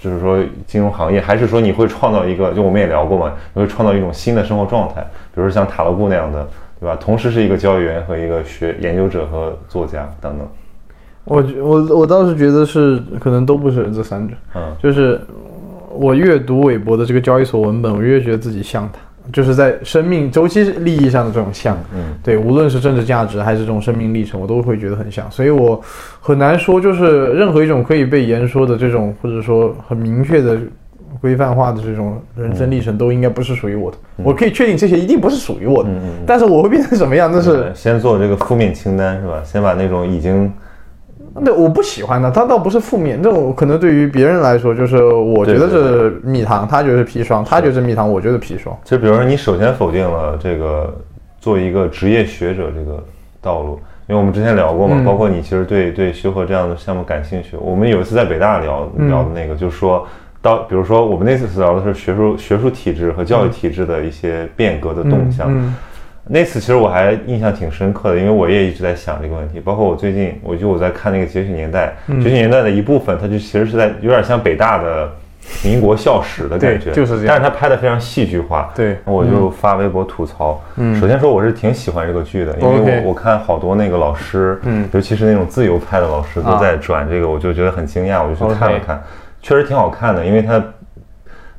[0.00, 2.52] 就是说金融行业，还是说你会创造一个？
[2.52, 5.00] 就我们也聊过嘛，你会创造一种新的生活状态，
[5.34, 6.48] 比如说像塔罗布那样的，
[6.80, 6.96] 对吧？
[6.96, 10.48] 同时是一个交易员和一个学研究者和作家等等。
[11.24, 15.20] 我觉我我倒是觉得是可能都不是这三者，嗯就是
[15.92, 18.98] 我越读韦伯的这个交易所文本，我越觉得自己像他，
[19.32, 25.80] 就是在生命周期利益上的这种像，嗯，对，无论是政治价值还是这种生命历程，我都会觉得很像，所以我
[26.20, 30.58] 很难说，就是任何一种可以被言说的这种，或者说很明确的
[31.20, 33.96] 规范化的这种人生历程都应该不是属于我的。
[34.22, 35.90] 我可以确定这些一定不是属于我的，
[36.26, 39.42] 但是我会变成什么样，那是先做这个负面清单是吧？
[39.44, 40.50] 先把那种已经
[41.32, 48.76] 那我不喜欢的，它倒不是负面，这种可能对于别人来说，就是我觉得是蜜糖，他觉得是砒霜，他觉得是蜜糖，我觉得砒霜。
[48.84, 50.92] 就比如说，你首先否定了这个
[51.38, 53.02] 做一个职业学者这个
[53.40, 57.56] 道路，因为我们之前聊过嘛，嗯包括你其实对对修和这样的项目感兴趣。
[57.60, 60.04] 我们有一次在北大聊嗯聊的那个，就是说
[60.42, 65.46] 到，比如说我们那次聊的是学术学术体制和教育体制的一些变革的动向。
[65.48, 65.76] 嗯
[66.32, 69.58] 那次其实我还印象挺深刻的，因为我也一直在想这个问题。
[69.58, 75.10] 包括我最近，我就我在看那个《觉醒年代》，嗯节取年代》的一部分，它就其实是在有点像北大的
[75.64, 80.62] 民国校史的感觉，就是这样但是它拍的非常戏剧化，对我就发微博吐槽。
[80.76, 89.02] 嗯，首先说我是挺喜欢这个剧的，因为我我看好多那个老师，嗯尤其是那种自由派的老师都在转这个，我就觉得很惊讶，我就去看了看，
[89.42, 90.62] 确实挺好看的，因为它。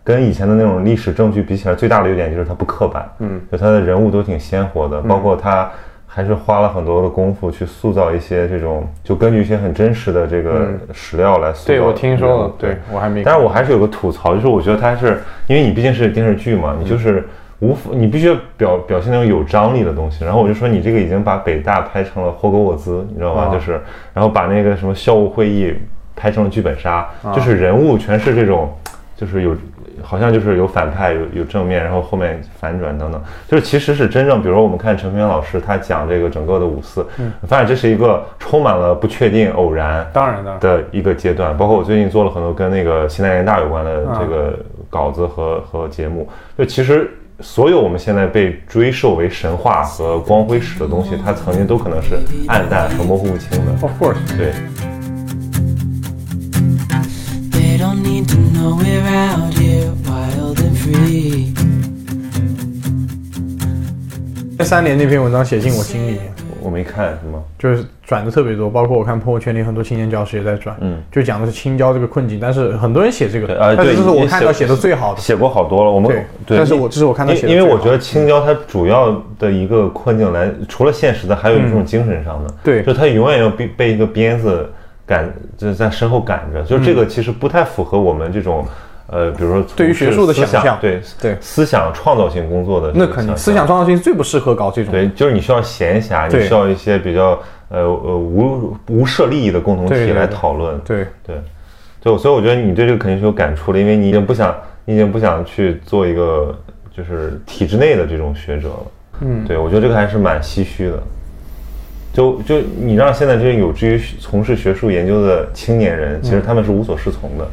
[0.03, 5.69] 跟以前的那种历史证据比起来，最大的优点就是它不刻板，嗯，就它的人物都挺鲜活的，包括它
[6.07, 11.67] 还是花了很多的功夫去塑造一些这种，就根据一些很真实的这个史料来塑造。
[11.67, 13.23] 对我听说了，对我还没。
[13.23, 17.27] 但是我还是有个吐槽，就是我觉得它是因为你毕竟是电视剧嘛，你就是
[17.59, 20.25] 无法，你必须要表表现那种有张力的东西。
[20.25, 23.43] 然后我就说你这个已经把北大拍成了霍格沃兹，你知道吗？
[23.43, 23.79] 啊就是
[24.13, 25.73] 然后把那个什么校务会议
[26.15, 28.69] 拍成了剧本杀，啊就是人物全是这种，
[29.21, 29.55] 就是有。
[30.03, 44.57] 好像就是有反派，有有正面，然后后面反转等等，就是其实是真正，比如说我们看陈平老师他讲这个整个的五四，嗯发现这是一个充满了不确定、偶然，当然的，的一个阶段，包括我最近做了很多跟那个西南联大有关的这个
[44.89, 46.27] 稿子和、和节目。
[46.57, 53.71] 就其实所有我们现在被追授为神话和光辉史的东西，它曾经都可能是暗淡和模糊不清的。
[53.81, 54.51] Of course，对，
[58.62, 61.52] know we're out here wild and free.
[64.58, 66.19] 这三年那篇文章写进我心里，
[66.62, 67.41] 我没看是吗？
[67.58, 84.71] 就是转的特别多，包括我看朋友圈里很多青年教师也在转，嗯，就讲的是青椒这个困境，但是很多人写这个，对啊对但是这是我看到写的最好的，写过好多了，我们对对，但是我这是我看到写的因因为我觉得青椒它主要的一个困境来，除了现实的，还有一种精神上的，嗯对就它永远要被被一个鞭子
[85.12, 88.65] 赶，就是在身后赶着，就这个其实不太符合我们这种。
[89.08, 100.80] 呃，比如说对于学术的想象对对思想创造性工作的那肯定思想创造性最不适合搞这种，对，就是你需要闲暇，你需要一些比较呃呃无无涉利益的共同体来对对对讨论。
[100.86, 101.36] 对对，
[102.00, 106.58] 就所以我觉得你对这个肯定是有感触的，因为你已经不想，你已经不想去做一个
[106.95, 108.86] 就是体制内的这种学者了。
[109.19, 111.04] 嗯，对我觉得这个还是蛮唏嘘的。
[112.13, 117.47] 就就你让现在这些有志于从事学术研究的青年人，其实他们是无所适从的。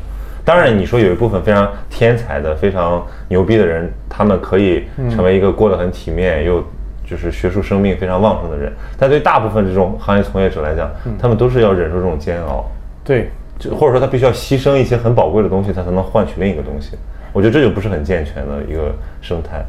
[0.45, 6.65] 当然，你说有一部分非常天才的、非常牛逼的人，他们可以成为一个过得很体面又
[7.09, 12.65] 就是学术生命非常旺盛的人，但对大部分这种行业从业者来讲，他们都是要忍受这种煎熬。
[13.05, 16.97] 对，就或者说他必须要牺牲一些很宝贵的东西，他才能换取另一个东西。
[17.33, 19.63] 我觉得这就不是很健全的一个生态。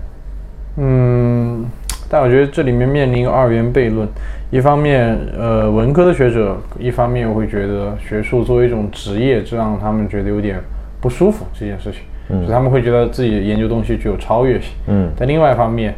[0.78, 1.65] 嗯，
[2.09, 4.07] 但我觉得这里面面临二元悖论，
[4.49, 10.59] 一方面，呃，文科的学者，一方面会觉得学术作为一种职业，这让他们觉得有点
[10.99, 15.09] 不舒服这件事情，嗯，所以他们会觉得自己研究东西具有超越性，嗯。
[15.17, 15.93] 但另外一方面，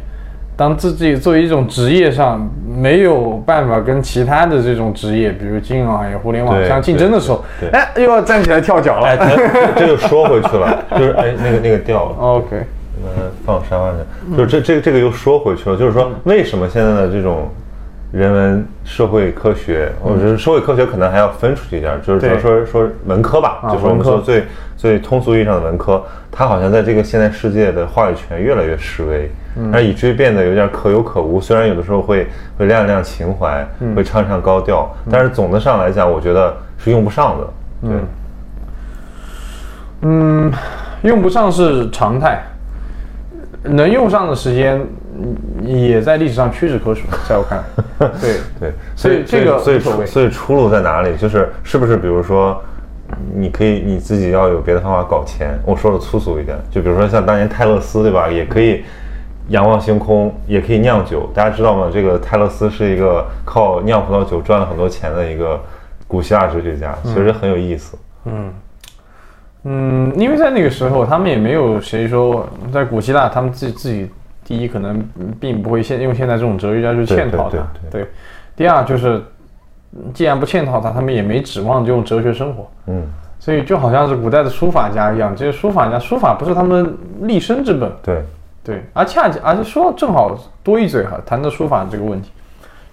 [0.54, 9.06] 当自己作为一种职业上没有办法跟其他的这种职业，比如金融行业、互联网对相竞争的时候哎，又要站起来跳脚了。
[9.06, 12.16] 哎，这这就说回去了，就是哎，那个那个掉了。
[12.20, 12.64] OK，呃，
[13.44, 13.96] 放沙发上，
[14.36, 17.48] 就是这这个这个又说回去了，就是说为什么现在的这种
[18.12, 22.38] 人文社会科学，我觉得社会科学可能还要分出去一点，就是对。
[22.38, 24.44] 说说说文科吧，啊就是我们说最
[24.76, 29.30] 最通俗意义上的文科，它好像在这个现代世界的话语权越来越式微，
[29.72, 31.40] 而以至于变得有点可有可无。
[31.40, 32.26] 虽然有的时候会
[32.58, 37.46] 会亮亮情怀，会唱唱高调，但是总的上来讲，我觉得是用不上的。
[37.88, 37.96] 对，
[40.02, 40.52] 嗯，
[41.02, 42.42] 用不上是常态，
[43.64, 44.80] 能用上的时间
[45.16, 47.58] 嗯也在历史上屈指可数，在我看
[47.98, 48.36] 来， 对。
[48.58, 51.16] 对，所以这个所以所以出路在哪里？
[51.16, 52.60] 就是是不是比如说，
[53.34, 55.58] 你可以你自己要有别的方法搞钱？
[55.64, 58.84] 我说的粗俗一点，就比如说像当年泰勒斯对吧，也可以
[59.48, 61.30] 仰望星空，也可以酿酒。
[61.34, 61.90] 大家知道吗？
[61.92, 65.60] 这个泰勒斯是一个靠酿葡萄酒赚了很多钱的一个
[66.08, 67.96] 古希腊哲学家，其实很有意思。
[68.24, 68.52] 嗯，
[69.64, 74.10] 因为在那个时候，他们也没有谁说在古希腊，他们自己自己
[74.44, 78.06] 第一可能嗯并不会现用现在这种哲学家去嵌套对它，对。
[78.56, 79.22] 第二就是，
[79.92, 83.04] 嗯既然不嵌套他，他们也没指望就用哲学生活，嗯，
[83.38, 88.22] 所以就好像是古代的书法家一样，这些书法家书法不是他们立身之本，对，
[88.64, 92.30] 对，而恰恰而且说正好多一嘴哈，谈到书法这个问题，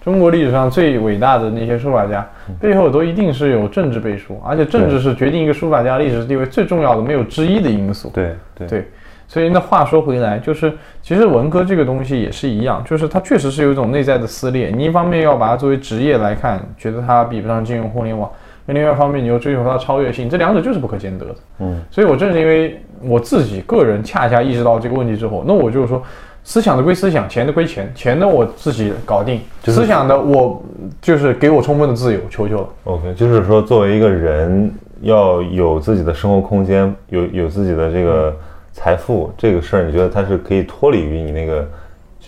[0.00, 2.26] 中国历史上最伟大的那些书法家
[2.58, 8.10] 背后都一定是有政治背书，而且政治是决定一个书法家历史地位最重要的没有之一的因素。
[8.14, 8.88] 对对对，
[9.28, 14.72] 所以那话说回来，就是其实文科这个东西也是一样，就是它确实是有一种内在的撕裂。
[14.74, 18.26] 你一方面要把它作为职业来看，觉得它比不上金融互联网；
[18.64, 21.34] 那另外一方面，你又追求它的超越性，这两者就是不可兼得的。
[21.58, 26.02] 嗯，所以我正是因为我自己个人恰恰意识到这个问题之后，那我就是说，
[26.42, 30.62] 思想的归思想，钱的归钱，钱的我自己搞定，就是思想的我
[31.00, 32.68] 就是给我充分的自由，求求了。
[32.84, 34.72] OK，就是说，作为一个人，
[35.02, 38.34] 要有自己的生活空间，有有自己的这个
[38.72, 41.68] 财富，这个事儿，你觉得它是可以脱离于你那个？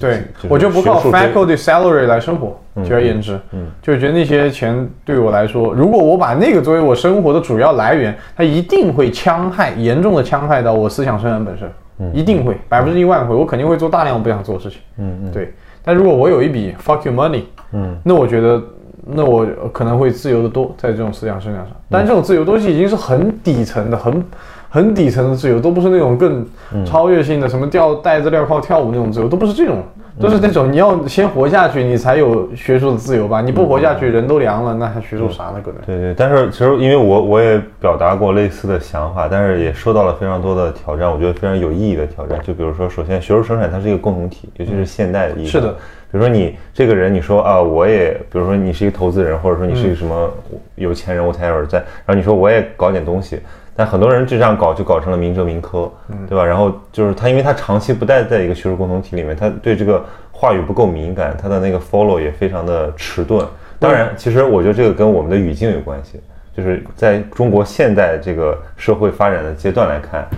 [0.00, 2.56] 对是，我就不靠 faculty salary 来生活。
[2.82, 11.70] 简而言之，嗯就觉得那些钱对我来说，如果我把那个作为我生活的主要来源，它一定会戕害，严重的戕害到我思想生产本身，
[12.12, 14.78] 一定会，百分之一万会，我肯定会做大量我不想做的事情。
[14.98, 15.52] 嗯嗯对。
[15.84, 18.62] 但如果我有一笔 fuck you money，嗯，那我觉得，
[19.04, 21.68] 那我可能会自由的多，在这种思想生涯上。
[21.90, 24.24] 但这种自由东西已经是很底层的，很
[24.68, 26.46] 很底层的自由，都不是那种更
[26.86, 29.78] 超越性的，什么吊带着镣铐跳舞那种自由，都不是这种，
[30.20, 33.40] 都是那种你要先活下去，你才有学术的自由吧？
[33.40, 35.60] 你不活下去，人都凉了，那还学术啥呢？
[35.64, 35.80] 可能。
[35.86, 42.38] 对对，但是其实因为我我也表达过类似的想法，但是也受到了非常多的挑战，我觉得非常有意义的挑战。
[42.42, 45.46] 就比如说，首先学术生产它是一个共同体，尤其是现代的意义。
[45.46, 45.74] 是的
[46.12, 50.30] 比如说你这个人，你说啊，我也，比如说你是一个投资人，或者说你是一个什么
[50.74, 53.40] 有钱人，我才有在，然后你说我也搞点东西，
[53.82, 55.90] 但很多人就这样搞，就搞成了民哲民科，
[56.28, 56.44] 对吧？
[56.44, 63.44] 然后就是他，因为他长期不待在一个学术共同体里面，他对这个话语不够敏感，他的那个 follow 也非常的迟钝。
[63.80, 66.20] 当然，其实我觉得这个跟我们的语境有关系，
[66.56, 70.28] 就是在中国现代这个社会发展的阶段来看，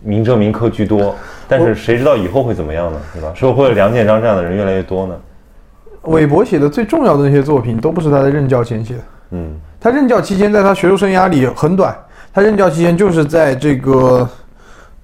[0.00, 1.12] 民哲民科居多，
[1.48, 3.00] 但是谁知道以后会怎么样呢？
[3.14, 3.32] 对吧？
[3.34, 5.16] 是不是会梁建章这样的人越来越多呢？
[6.02, 9.00] 韦伯写的最重要的那些作品，都不是他在任教前写的。
[9.32, 11.92] 嗯他任教期间，在他学术生涯里很短。
[12.32, 14.28] 他任教期间就是在这个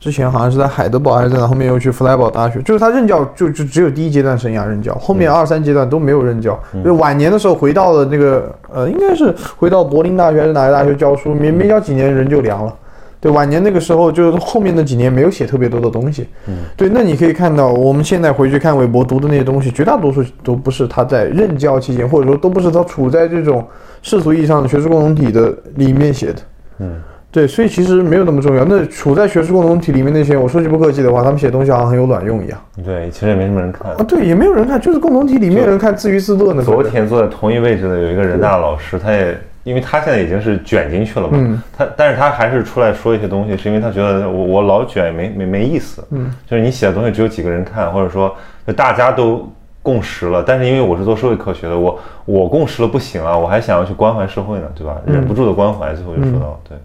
[0.01, 2.63] 之前好像是在海德堡还是在哪，后面又去弗莱堡大学。
[2.63, 6.59] 就是他任教就就只有第一阶段生涯任教，后面二三阶段都没有任教。
[6.85, 12.75] 就晚年的时候回到了那个呃，应该是回到柏林大学还是哪个大学教书，没没教几年人就凉了。
[13.21, 16.29] 对，晚年那个时候就是后面那几年没有写特别多的东西。
[16.47, 23.67] 嗯，对，那你可以看到，我们现在回去看韦伯读的那些东西，绝大多数都不是他在任教期间，或者说都不是他处在这种
[24.03, 26.37] 世俗意义上的学术共同体的里面写的。
[26.79, 28.65] 嗯，对，所以其实没有那么重要。
[28.65, 34.03] 那处在学术共同体里面那些，我说句不客气的话，他们写东西好像很有卵用一样对，其实也没什么人看啊。。
[34.05, 36.63] 对，也没有人看，就是共同体里面人看自娱自乐呢。
[36.63, 48.35] 昨天坐在同一位置的有一个人大老师，他也因为他现在已经是卷进去了嘛，嗯他但是他还是出来说一些东西，是因为他觉得我我老卷没没没意思，嗯，就是你写的东西只有几个人看，或者说
[48.67, 49.47] 就大家都
[49.83, 54.97] 共识了，但是因为我是做社会科学的，我我共识了不行啊，我还想要去关怀社会呢，对吧？
[55.05, 56.79] 忍不住的关怀，最后就说到、对，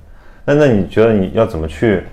[0.45, 2.03] 那那你觉得你要怎么去？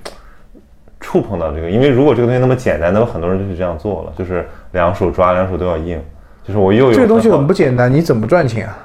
[1.03, 5.99] 触碰到这个，因为如果这个东西那么简单，那么很多人就去这样做了，就是两手抓，两手都要硬，
[6.47, 8.79] 就是我又有这个东西很不简单，你怎么赚钱啊？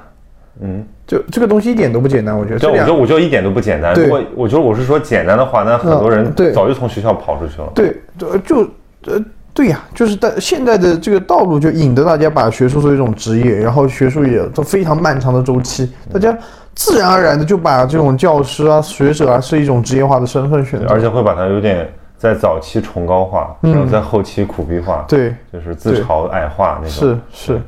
[0.62, 2.58] 嗯，就这个东西一点都不简单，我觉得。
[2.58, 3.94] 这我觉得我觉得一点都不简单。
[3.94, 7.70] 对如果我觉得我是说简单的话，那很多人早就从学校跑出去了。
[7.74, 8.60] 对，就就
[9.08, 16.34] 呃，对呀，就是在现在的这个道路就引得大家把学术作为一种职业，然后学术也都非常漫长的周期，大家
[16.76, 20.86] 自然而然的就把这种教师啊、学者啊是一种职业化的身份选择。
[20.88, 26.90] 而且会把它有点在早期崇高化，然后在后期苦逼化，嗯对，就是自嘲矮化那种。
[26.90, 27.62] 是是，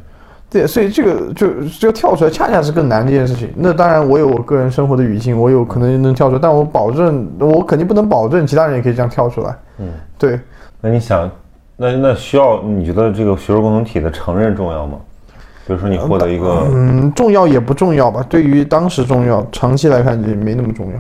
[0.51, 3.51] 对，所以这个就就跳出来，恰恰是更难的一件事情。
[3.57, 9.57] 那当然，我有我个人生活的语境，我有可能能跳出来，但我保证，我肯定不能保证其他人也可以这样跳出来。
[9.79, 10.39] 嗯，对，
[10.81, 11.31] 那你想，
[11.77, 14.99] 那那需要你觉得这个学术共同体的承认重要吗？
[15.69, 18.25] 比如说你获得一个，嗯，重要也不重要吧？
[18.27, 20.99] 对于当时重要，长期来看也没那么重要。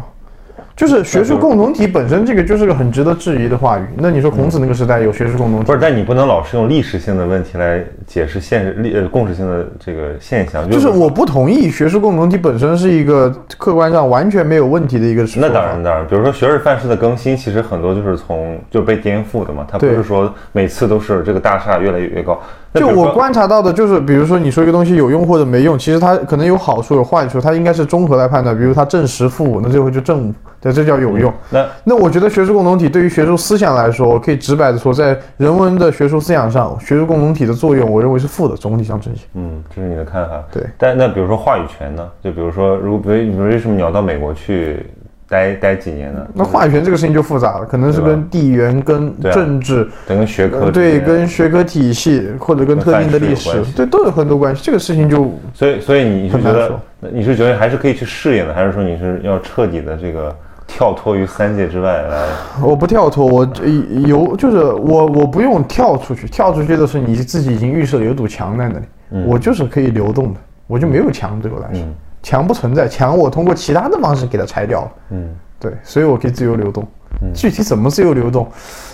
[0.78, 3.82] 就是学术共同体本身这个就是个很值得质疑的话语。
[3.96, 5.72] 那你说孔子那个时代有学术共同体不？
[5.72, 10.70] 是，但你不能老是用历史性的问题来解释现实历呃共识性的这个现象。
[10.70, 13.28] 就是我不同意学术共同体本身是一个
[13.58, 15.26] 客观上完全没有问题的一个。
[15.34, 22.38] 那当然，当然，比如说学而范式的更新，其实很多就是从就被颠覆的嘛，它不是说每次都是这个大厦越来越越高。
[22.74, 28.56] 就我观察到的，就是比如说你说一个东西有用或者没用，其实它可能有好处有坏处，它应该是综合来判断。
[28.56, 30.34] 比如它正十负五，那最后就正五，
[30.72, 31.32] 对，这叫有用。
[31.50, 39.24] 那那我觉得学术共同体对于学术思想来说，我可以直白的说，在人文的学术思想上，学术共同体的作用，我认为是负的，总体上呈现。
[39.34, 40.42] 嗯，这是你的看法。
[40.52, 42.08] 对但那比如说话语权呢？
[42.22, 44.84] 就比如说，如果比如为什么你要到美国去
[45.28, 46.26] 待待几年呢？
[46.32, 54.62] 那话语权这个事情就复杂了，可能是跟地缘、跟政治，对，跟学科呃对，跟学科体系或者跟跟特定的历史，对，都有很多关系。
[54.64, 56.80] 这个事情就所以，所以你是觉得
[57.12, 60.34] 你是觉得还是可以去适应的，还是说你是要彻底的这个
[60.68, 62.26] 跳脱于三界之外来？
[62.62, 63.68] 我不跳脱，我呃
[64.06, 76.86] 有就是我我不用跳出去，跳出去的是你自己已经预设有堵墙在那里，我就是可以流动的，我就没有墙对我来说，嗯墙不存在，墙我通过其他的方式给它拆掉了，嗯对，所以我可以自由流动。
[77.34, 78.46] 具体怎么自由流动，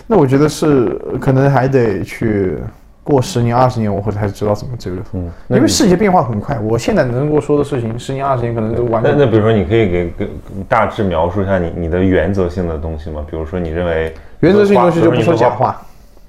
[0.06, 2.56] 那我觉得是呃可能还得去
[3.05, 5.20] 过十年、二十年，我会才知道怎么自由流动。
[5.20, 10.28] 嗯，因为世界变化很快，我现在能够说的事情，十年、二十年可能都完全那那比如说，你可以给给
[10.66, 13.22] 大致描述一下你你的原则性的东西吗？
[13.30, 15.82] 比如说，你认为原则性东西就不说假话，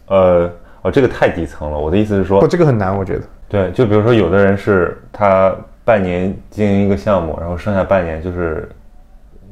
[0.08, 0.52] 呃，
[0.82, 1.80] 哦，这个太底层了。
[1.80, 3.22] 我的意思是说不，，这个很难，我觉得。
[3.48, 5.56] 对，就比如说有的人是他
[5.86, 8.68] 半年经营一个项目，然后剩下半年就是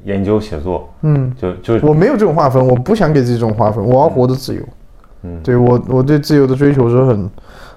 [0.04, 4.62] 研究写作，嗯，就就我没有这种划分，我不想给自己这种划分，我要活得自由。
[4.62, 4.68] 嗯
[5.44, 7.30] 对我我对自由的追求是很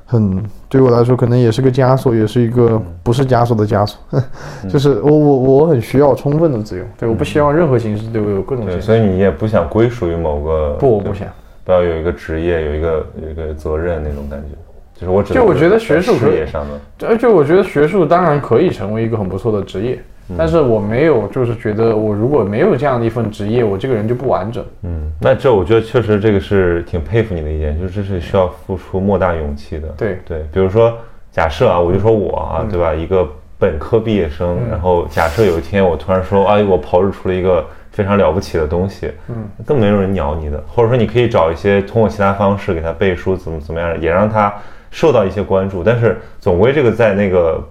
[0.05, 3.99] 很对我来说可能也是个枷锁，也是一个不是枷锁的枷锁，
[4.69, 8.87] 就是我我我很需要充分的自由，对，我不希望任何形式对我有各种对，限制。
[8.87, 11.27] 所以你也不想归属于某个不，我不想。
[11.65, 14.57] 不要有一个职业，有一个有一个责任那种感觉。
[14.95, 20.01] 就是我只就我觉得学术事可以业上的，这就我觉得学术当然可以成为一个很不错的职业，嗯
[20.37, 24.65] 但是我没有就是觉得我如果没有这样的一份职业，我这个人就不完整。
[24.83, 29.89] 嗯，那这我觉得确实这个是挺佩服你的一点，就是这是需要付出莫大勇气的。
[29.97, 30.19] 对。
[30.25, 30.97] 对，比如说
[31.31, 44.53] 假设啊，我就说我啊，对吧，一个本科毕业生，然后假设有一天我突然说，哎，我炮制出了一个非常了不起的东西，嗯，更没有人鸟你的，或者说你可以找一些通过其他方式给他背书，怎么怎么样，也让他
[44.91, 47.63] 受到一些关注，但是总归这个在那个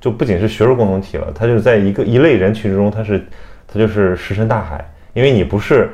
[0.00, 3.22] 就不仅是学术共同体了，它就是在一个一类人群之中，它是
[3.68, 4.82] 它就是石沉大海，
[5.12, 5.90] 因为你不是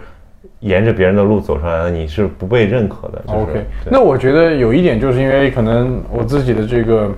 [0.61, 3.23] 沿着别人的路走上来的，你是不被认可的。
[3.27, 7.11] 就是 OK，那我觉得有一点就是因为可能我自己的这个，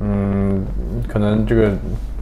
[0.00, 0.64] 嗯，
[1.06, 1.70] 可能这个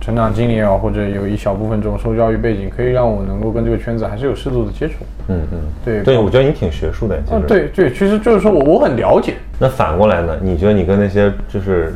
[0.00, 4.94] 成长经历啊，或者有一小部分这种受教育背景，可以让我能够跟这个圈子还是有适度的接触。
[5.28, 7.16] 嗯嗯，对对，我觉得你挺学术的。
[7.30, 10.36] 嗯，对对，其实就是说我我很了解，那反过来呢？
[10.42, 11.94] 你觉得你跟那些就是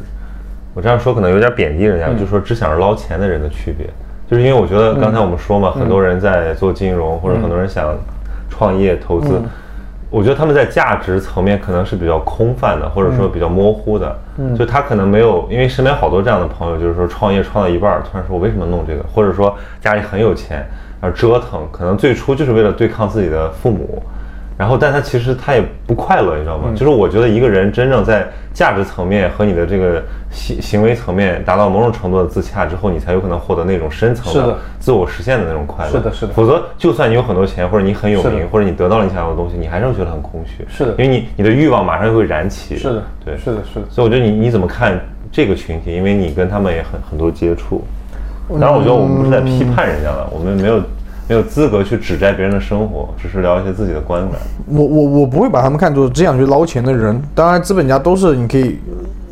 [0.76, 2.18] 我这样说可能有点贬低人家，嗯。
[2.18, 3.86] 就说只想着捞钱的人的区别，
[4.30, 5.62] 就是因为我觉得刚才我们说嗯。
[5.62, 7.96] 嘛，很多人在做金融，或者很多人想
[8.50, 9.40] 创业投资。
[9.42, 9.44] 嗯。
[10.08, 14.16] 我觉得他们在价值层面可能是比较空泛的，或者说比较模糊的。
[14.38, 20.64] 嗯，就他可能没有，因为身边好多这样的朋友，就是说创业创到一半，突然说我为什么弄这个，或者说家里很有钱，
[21.00, 24.00] 然后折腾，可能最初就是为了对抗自己的父母，
[24.56, 26.70] 然后但他其实他也不快乐，你知道吗？
[26.74, 30.00] 就是我觉得一个人真正在价值层面和你的这个
[30.36, 35.90] 行行为层面达到某种程度的自洽之后，你才有可能获得那种深层的自我实现的那种快乐。
[35.90, 40.64] 是的是的否则，就算你有很多钱，或者你很有名，或者你得到了你想要的东西，你还是会觉得很空虚。
[40.68, 42.76] 是的因为你你的欲望马上就会燃起。
[42.76, 43.86] 是的，对，是的，是的。
[43.90, 45.00] 所以我觉得你你怎么看
[45.32, 45.92] 这个群体？
[45.94, 47.82] 因为你跟他们也很很多接触。
[48.48, 50.78] 当然，我觉得我们不是在批判人家了，我们没有
[51.28, 54.38] 没有资格去指摘别人的生活，只是聊一些自己的观感。
[54.68, 58.78] 我我我不会把他们看作只想去捞钱的人，当然资本家都是你可以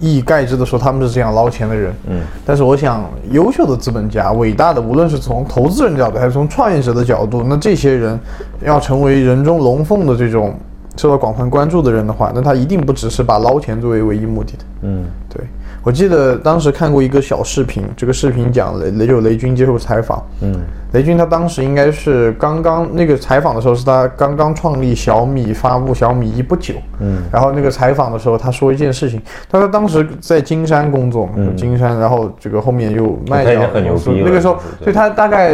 [0.00, 8.18] 一以概之的说他们是这样捞钱的人，嗯，但是我想优秀的资本家、伟大的，无论是从投资人角度还是从创业者的角度，那这些人
[8.64, 10.54] 要成为人中龙凤的这种
[10.96, 14.64] 受到广泛关注的人的话，那他一定不只是把捞钱作为唯一目的的。
[14.82, 15.04] 嗯。
[15.28, 15.44] 对，
[15.84, 20.54] 我记得当时看过一个小视频，这个视频讲雷雷就雷军接受采访，嗯
[20.92, 26.72] 雷军他当时应该是刚刚那个采访的时候，是他刚刚创立小米、发布小米一不久。
[27.00, 29.20] 嗯然后那个采访的时候，他说一件事情，
[29.50, 35.52] 他说当时在金山工作嘛，金山，然后这个后面又卖掉公司逼那个时候所以他大概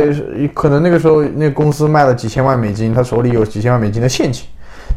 [0.55, 4.45] 可能那个时候那个公司卖了几千万美金，他手里有几千万美金的现金。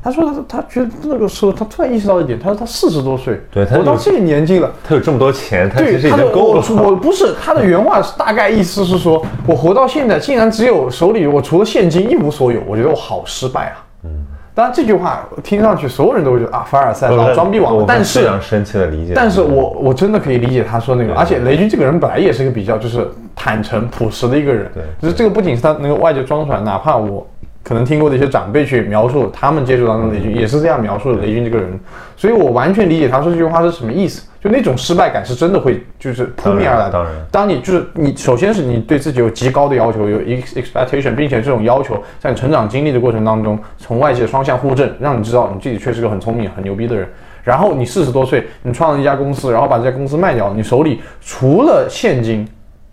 [0.02, 6.64] 他说他他觉得那个时候他突然意识到一点，他说他四十多岁，对我到这个年纪了，他有这么多钱，他对其实已经够了。
[6.70, 13.86] 我我不是他的原话是大概意思是说， 我活到现在竟然只有手里我除了现金一无所有，我觉得我好失败啊。
[14.06, 14.10] 嗯，
[14.54, 19.14] 当然这句话听上去所有人都会觉得啊凡尔赛老装逼王，但是非是常深切的理解。
[19.16, 27.26] 但是我我真的可以理解他说那个，而且雷军这个人本来也是一个比较就是坦诚朴实的一个人，对就是这个不仅是他那个外界装出来，哪怕我
[27.64, 31.80] 可能听过的一些长辈去描述他们接触当中的雷军，也是这样描述雷军这个人，
[32.18, 36.92] 所以我完全理解他说这句话是什么意思，就那种失败感是真的会就是扑面而来的。
[36.92, 47.08] 当然当你就是你首先是你对自己有极高的要求，有 ex expectation，并且这种要求在你成长经历的过程当中，从外界双向互证，让你知道你自己确实是个很聪明、很牛逼的人。
[47.44, 52.48] 然后你四十多岁，你创了一家公司，然后把这家公司卖掉，你手里除了现金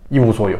[0.09, 0.57] 一无所有。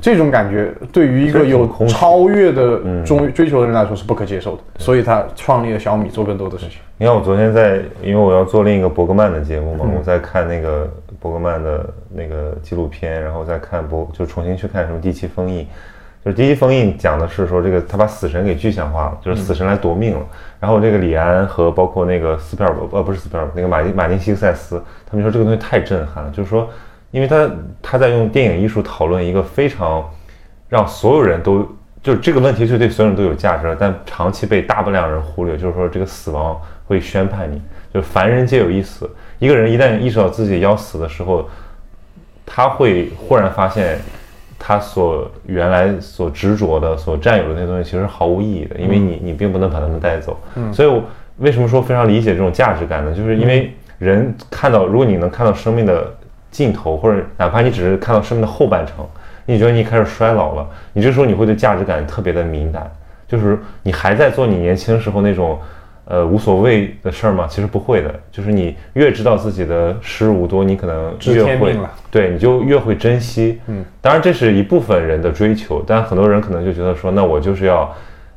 [0.00, 6.78] 这种感觉对于一个有超越的追追求的人来说是不可接受的，所以他创立了小米，做更多的事情。
[6.96, 15.62] 你看我昨天在，因为我要做另一个伯格曼的节目嘛，我在看那个伯格曼的那个纪录片，然后再看伯就重新去看什么《第七封印》，
[16.24, 20.24] 就是《第七封印》讲的是说这个他把死神给具象化了，就是死神来夺命了。
[20.60, 24.80] 然后这个李安和包括那个斯皮尔伯呃不是斯皮尔伯那个马丁马丁西克塞斯，
[25.10, 26.68] 他们说这个东西太震撼了，就是说，
[27.14, 27.48] 因为他
[27.80, 30.04] 他在用电影艺术讨论一个非常
[30.68, 31.64] 让所有人都
[32.02, 37.62] 就是这个问题是对所有人都有价值的，但长期被大不量人忽略，就是说这个死亡会宣判你，
[37.92, 39.08] 就是凡人皆有一死。
[39.38, 41.48] 一个人一旦意识到自己要死的时候，
[42.44, 44.00] 他会忽然发现，
[44.58, 50.36] 他所原来所执着的、所占有的那些东西，其实是毫无意义的，因为你你并不能把他们带走。
[50.56, 51.00] 嗯所以我
[51.38, 53.14] 为什么说非常理解这种价值感呢？
[53.14, 56.12] 就是因为人看到，如果你能看到生命的
[56.54, 59.04] 尽头，或者哪怕你只是看到生命的后半程，
[59.44, 62.88] 你觉得你开始衰老了，你这时候你会对价值感特别的敏感，
[63.26, 65.58] 就是你还在做你年轻时候那种。
[66.06, 67.46] 呃，无所谓的事儿吗？
[67.48, 71.74] 其实不会的，就是你越知道自己的时日无多，你可能越会，
[72.10, 73.58] 对，你就越会珍惜。
[73.68, 77.90] 嗯，当然这是一部分人的追求，但很多人可能就觉得说，那我就是要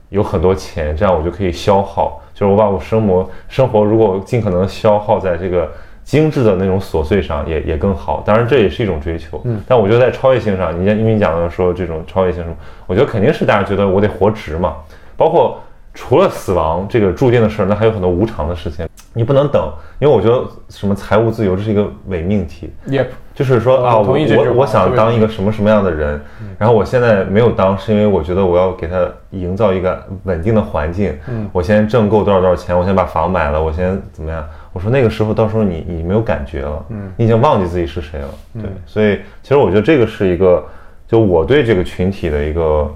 [0.07, 5.69] 有很多钱，这样我就可以消耗，就是我把我生活生活如果尽可能消耗在这个
[6.07, 8.23] 精致的那种琐碎上，也也更好。
[8.25, 9.41] 当然这也是一种追求。
[9.43, 12.55] 嗯，但我觉得在超越性上，你像因为你讲的说这种超越性什么，
[12.87, 14.77] 我觉得肯定是大家觉得我得活值嘛，
[15.17, 15.59] 包括。
[15.99, 26.21] 除了死亡这个注定的事儿，那还有很多无常的事情，你不能等，因为我觉得什么财务自由这是一个伪命题，Yep，就是说啊，我我我我想当一个什么什么样的人，
[26.59, 34.45] 然后我现在没有当，是因为我觉得我要给他营造一个稳定的环境，嗯，我先挣够多少多少钱，我先把房买了，我先怎么样？
[34.77, 40.63] 我说那个时候到时候你你没有感觉了，嗯，你已经忘记自己是谁了，对，所以其实我觉得这个是一个，
[41.07, 42.93] 就我对这个群体的一个。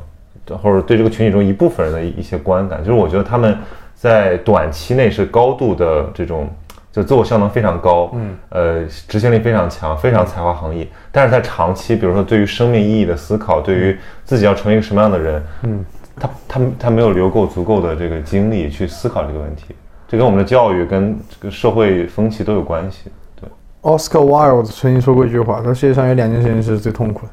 [0.62, 3.58] 或者对这个群体中一部分人的一一些观感，就是我觉得他们
[3.96, 6.50] 在短期内是高度的这种
[6.92, 10.86] 就自我效能非常高，嗯，呃，执行力非常强，非常才华横溢。
[11.10, 15.86] 但是在长期，比如说对于生命意义的思考，对于自己要成为一个什么样的人，嗯，
[16.20, 19.74] 他他他没有留够足够的这个精力去思考这个问题。
[20.12, 23.10] 这跟我们的教育跟这个社会风气都有关系。
[23.40, 23.48] 对
[23.82, 27.32] ，Oscar Wilde 曾经说过一句话，他世界上有两件事情是最痛苦的，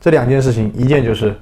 [0.00, 1.34] 这两件事情，一件就是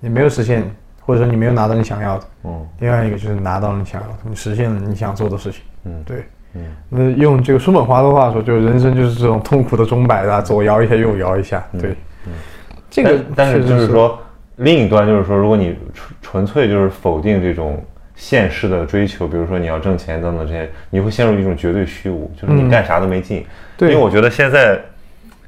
[0.00, 0.62] 你没有实现，
[1.00, 12.32] 或者说你没有拿到你想要的，嗯，另外一个就是拿到了你想要的，你实现了你想做的事情，嗯对，嗯，那用这个叔本华的话说，就人生就是这种痛苦的钟摆啊，左摇一下右摇一下，对，嗯
[12.90, 14.18] 这个但但是就是说，
[14.56, 17.82] 另一端就是说，如果你纯纯粹就是否定这种
[18.16, 23.40] 现实的追求，比如说你要挣钱等等这些，你会陷入一种绝对虚无，就是你干啥都没劲。
[23.40, 23.46] 嗯
[23.76, 24.78] 对因为我觉得现在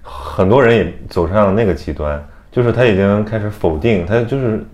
[0.03, 4.65] 很多人也走上了那个极端，就是他已经开始否定，他就是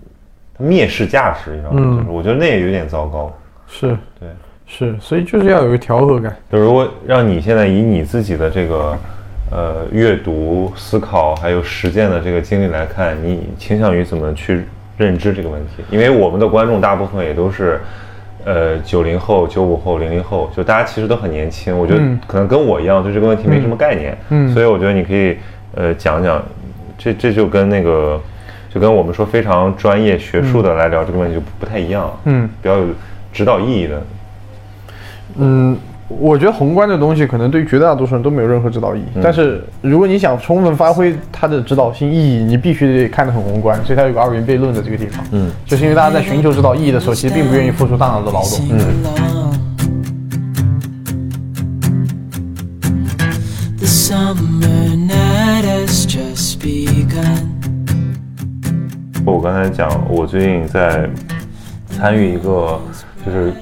[0.57, 1.79] 他蔑视价值，你知道吗？
[1.79, 3.31] 嗯就是我觉得那也有点糟糕。
[3.67, 4.27] 是对，
[4.65, 8.97] 是，所以就是要有一个调和感，就如果让你现在以你自己的这个
[9.51, 14.63] 呃阅读、思考还有实践的这个经历来看，你倾向于怎么去
[14.97, 15.83] 认知这个问题？
[15.89, 17.79] 因为我们的观众大部分也都是
[18.45, 22.19] 呃九零后、九五后、零零后，就大家其实都很年轻，我觉得嗯。
[22.27, 24.53] 可能跟我一样对这个问题没什么概念，嗯。
[24.53, 25.37] 所以我觉得你可以
[25.75, 26.43] 呃讲讲，
[26.97, 28.21] 这这就跟那个。
[28.73, 32.87] 就跟我们说非常专业学术的来聊这个问题就不不太一样，嗯，比较有
[33.31, 34.01] 指导意义的，
[35.35, 35.77] 嗯，
[36.19, 45.25] 我觉得宏观的东西可能对于绝大多数人都没有任何指导意义，但是如果你想充分发挥它的指导性意义，你必须得看得很宏观，所以它有个二元悖论的这个地方。
[45.31, 48.49] 嗯，就是因为大家在寻求指导意义的时候，其实并不愿意付出大脑的劳动。
[48.49, 49.53] Sing along.
[53.79, 57.49] The summer night has just begun.
[59.25, 61.09] 我刚才讲，我最近在
[61.89, 62.79] 参与一个，
[63.25, 63.53] 就是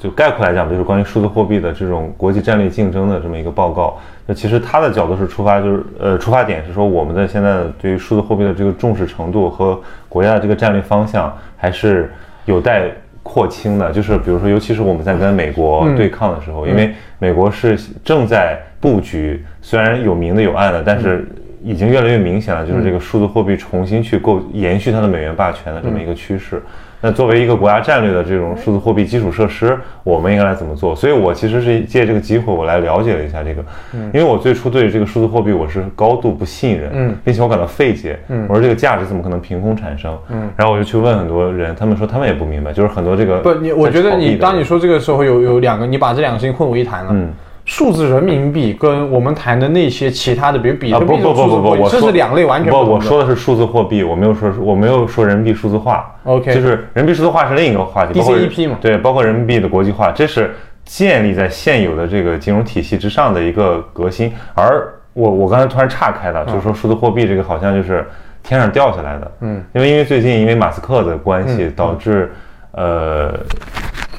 [0.00, 3.98] 就概括来讲，就是关于数字货币的这种国际战略竞争的这么一个报告。
[4.26, 9.78] 那其实它的角度是出发，就是呃，出发点是说我们的现在对于数字货币的这个重视程度和
[10.08, 12.10] 国家的这个战略方向还是
[12.46, 12.84] 有待
[13.22, 13.92] 扩清的。
[13.92, 21.28] 就是比如说，尤其是我们在跟美国对抗的时候，因为美国是正在布局，虽然有明的有暗的，但是
[21.62, 26.62] 已经越来越明显了，就是这个数字货币重新去构延续它的美元霸权的这么一个趋势。
[27.00, 30.94] 那作为一个国家战略的这种数字货币基础设施，我们应该来怎么做？
[30.94, 33.64] 所以我其实是借这个机会，我来了解了一下这个，
[34.12, 40.16] 因为我最初对这个数字货币我是高度不信任，嗯并且我感到费解，嗯，我说这个价值怎么可能凭空产生？
[40.28, 47.10] 嗯，然后我就去问很多人，他们说他们也不明白，就是很多这个不，你我觉得你当你说这个时候有有两个，你把这两个事情混为一谈了。
[47.12, 47.30] 嗯，
[47.70, 52.94] 数字人民币跟我们谈的那些其他的，比如比啊不特币这不不不不，种数字货币，我说这是两类完全不，同的。
[52.96, 56.12] 我说的是数字货币，我没有说我没有说人民币数字化。
[56.24, 60.52] OK 就是人民币数字化是另一个话题，包括 DCEP 嘛对，包括人民币的国际化，这是
[60.84, 64.32] 建立在现有的这个金融体系之上的一个革新。
[64.56, 68.04] 而我我刚才突然岔开了，就是说数字货币这个好像就是
[68.42, 72.32] 天上掉下来的，嗯，因为因为最近因为马斯克的关系，导致
[72.72, 73.32] 呃。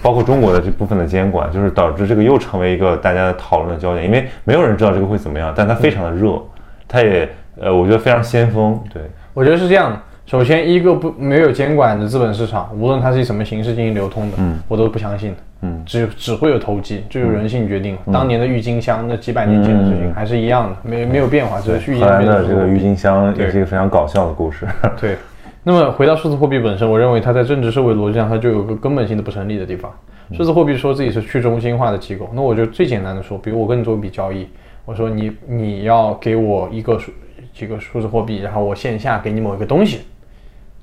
[0.01, 6.41] 包括中国的这部分的监管，就是导致这个又成为一个大家讨论的焦点，因为没有人知道这个会怎么样，但它非常的热，
[6.87, 7.29] 它也
[7.59, 9.01] 呃，我觉得非常先锋，对，
[9.33, 9.99] 我觉得是这样的。
[10.25, 15.37] 首先，一个不没有监管的资本市场，无论它是以什么形式进行流通的，嗯我都不相信的。
[15.63, 17.95] 嗯只只会有投机，就由人性决定。
[18.11, 24.65] 当年的郁金香，那几百年前的事情还是一样的，没没有变化，只是郁金荷兰变成的这个郁金香也是一个非常搞笑的故事。
[24.99, 25.17] 对，
[25.63, 29.91] 那么回到数字货币本身，我认为它在政治社会逻辑上，它就有个根本性的不成立的地方。
[30.33, 34.47] 数字货币说自己是去中心化的机构，那我就最简单的说，比如我跟你做一笔交易，
[34.85, 37.11] 我说你你要给我一个数
[37.53, 40.01] 几个数字货币，然后我线下给你某一个东西，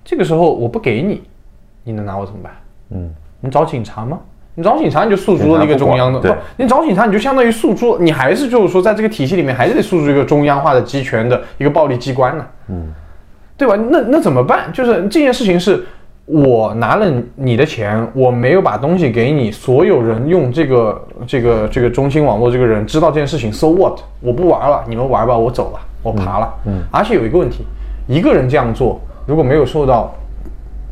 [0.05, 1.23] 这个时候我不给你，
[1.83, 2.53] 你能拿我怎么办？
[2.91, 3.11] 嗯，
[3.41, 4.21] 你找警察吗？
[4.55, 12.93] 你找警察你就诉诸了一个中央的，不，你找警察你就相当于诉诸，你还是就是说在这个体系里面还是得诉诸一个中央化的集权的一个暴力机关呢、嗯，
[13.59, 13.77] 对吧？
[13.91, 14.73] 那那怎么办？
[14.73, 15.85] 就是这件事情是
[16.25, 23.99] 我拿了你的钱，我没有把东西给你，所有人用这个这个这个中心网络这个人知道这件事情，so what？
[24.21, 26.55] 我不玩了，你们玩吧，我走了，我爬了。
[26.67, 27.65] 嗯，而且有一个问题，
[28.07, 30.15] 一个人这样做如果没有受到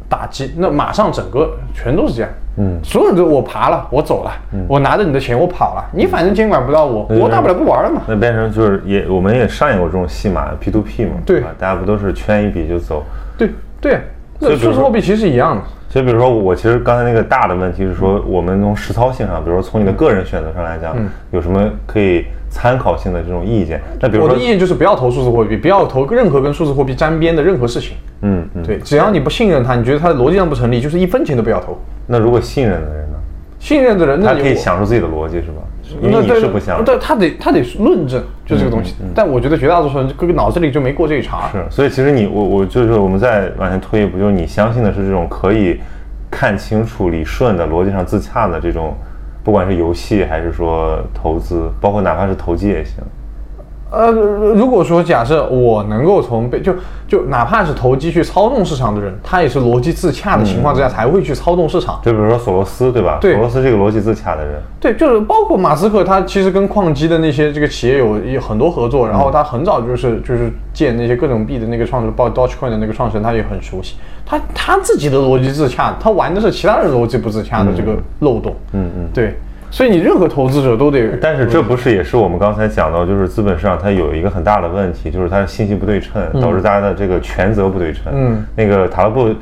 [0.09, 2.31] 打击，那马上整个全都是这样。
[2.59, 4.33] 嗯所有人都我爬了，我走了，
[4.67, 8.03] 我拿着你的钱我跑了，你反正监管不到我，嗯我大不了不玩了嘛。
[8.07, 11.49] 那变成就是也我们也上演过这种戏码，P to P 嘛，对吧？
[11.59, 13.03] 大家不都是圈一笔就走？
[13.37, 13.51] 对
[13.81, 14.01] 对，
[14.39, 15.63] 那数字货币其实是一样的。
[15.89, 20.97] 所以比如说我其实刚才那个大的问题是说，我们从实操性上，比如说从你的个人选择上来讲，
[21.31, 22.25] 有什么可以
[22.57, 23.79] 参考性的这种意见？
[24.01, 27.97] 那比如说我的意，见就是不要投数字货币，不要投任何跟数字货币沾边的任何事情。
[28.23, 31.79] 嗯嗯，对，只要你不信任他，你觉得他的逻辑上不成立，就是一分钱都不要投。
[32.07, 33.19] 那如果信任的人呢？
[33.59, 35.63] 信任的人，那他可以我想出自己的逻辑是吧？
[36.03, 36.85] 因为你是不相信。
[36.85, 38.95] 对他得他得论证，就这个东西。
[39.15, 41.49] 但我觉得绝大多数人这个脑子里就没过这一茬。
[41.53, 45.79] 是，所以其实你我我就是我们再往前推一步，就是你相信的是这种可以
[46.31, 48.95] 看清楚、理顺的、逻辑上自洽的这种，
[49.47, 52.95] 不管是游戏还是说投资，包括哪怕是投机也行。
[53.97, 56.73] 呃，如果说假设我能够从被就
[57.09, 61.99] 就哪怕是投机去操纵市场的人，他也是逻辑自洽的情况之下才会去操纵市场。
[62.05, 63.19] 就比如说索罗斯，对吧？
[63.21, 73.95] 对索罗斯这个逻辑自洽的人，对，就是包括马斯克，他其实跟矿机的那些这个企业有有很多合作，然后他很早就是就是建那些各种币的那个创始人，包括 Dogecoin 的那个创始人，他也很熟悉。
[74.29, 78.55] 他他自己的逻辑自洽，他玩的是其他人逻辑不自洽的这个漏洞。
[78.73, 79.09] 嗯嗯。
[79.15, 79.39] 对，
[79.71, 88.05] 所以你任何投资者都得，但是这不是也是我们刚才讲到，就是资本市场它有一个很大的问题，就是它的信息不对称，导致大家的这个权责不对称。
[88.15, 89.35] 嗯，那个塔勒布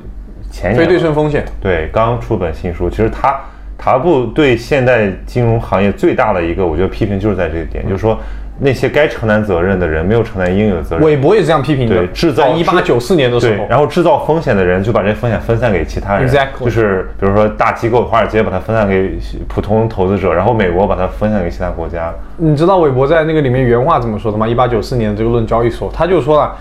[0.50, 1.44] 前年非对称风险。
[1.60, 3.38] 对，刚出本新书，其实他
[3.76, 8.18] 塔勒布对现代金融行业最大的一个，我觉得批评就是在这一点，就是说
[8.58, 11.04] 那些该承担责任的人没有承担应有的责任。
[11.04, 22.12] 韦伯也是这样批评的，对制造一八九四年的时候，，然后制造风险的人就把这些风险分散给其他人 Exactly 就是比如说大机构华尔街把它分散给普通投资者，然后美国把它分散给其他国家。
[22.36, 24.46] 你知道韦伯在那个里面原话怎么说的吗？
[24.46, 26.56] 一八九四年这个论交易所，他就说了，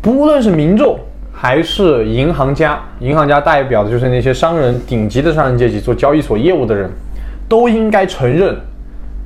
[0.00, 0.96] 不论是民众
[1.32, 6.88] 还是银行家，银行家代表的就是那些商人，顶级的商人阶级做交易所业务的人，
[7.48, 8.56] 都应该承认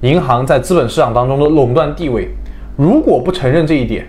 [0.03, 2.29] 银行在资本市场当中的垄断地位。
[2.77, 4.07] 如果不承认这一点，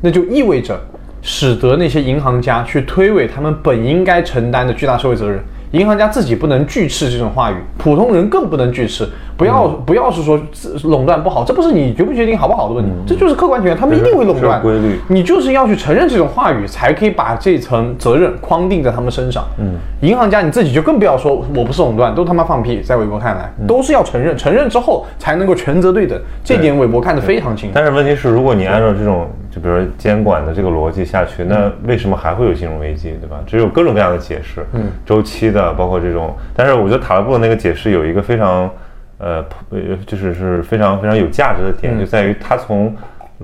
[0.00, 0.78] 那就意味着
[1.22, 5.40] 使得那些银行家去推诿他们本应该承担的巨大社会责任。
[5.72, 9.08] 银行家自己不能拒斥这种话语，普通人更不能拒斥。
[9.36, 10.40] 不要、不要是说
[10.84, 14.62] 垄断不好，这不是你决不决定好不好的问题，这就是客观条件，他们一定会垄断。
[14.62, 19.44] 规律你就是要去承认这种话语，才可以把这层责任框定在他们身上。
[19.58, 22.80] 嗯，银行家你自己就更不要说我不是垄断，都他妈放屁。
[22.80, 26.18] 在韦伯看来，都是要承认，承认之后才能够权责对等。
[26.42, 27.72] 这点韦伯看得非常清楚。
[27.74, 33.36] 但是问题是，如果你按照这种就比如说监管的这个逻辑下去，那为什么还会有金融危机，对吧？
[33.46, 36.34] 只有各种各样的解释，嗯，周期的，包括这种。
[36.54, 38.70] 但是我觉得塔勒布的那个解释有一个非常，
[39.18, 42.94] 呃，呃，就是是非常非常有价值的点，就在于他从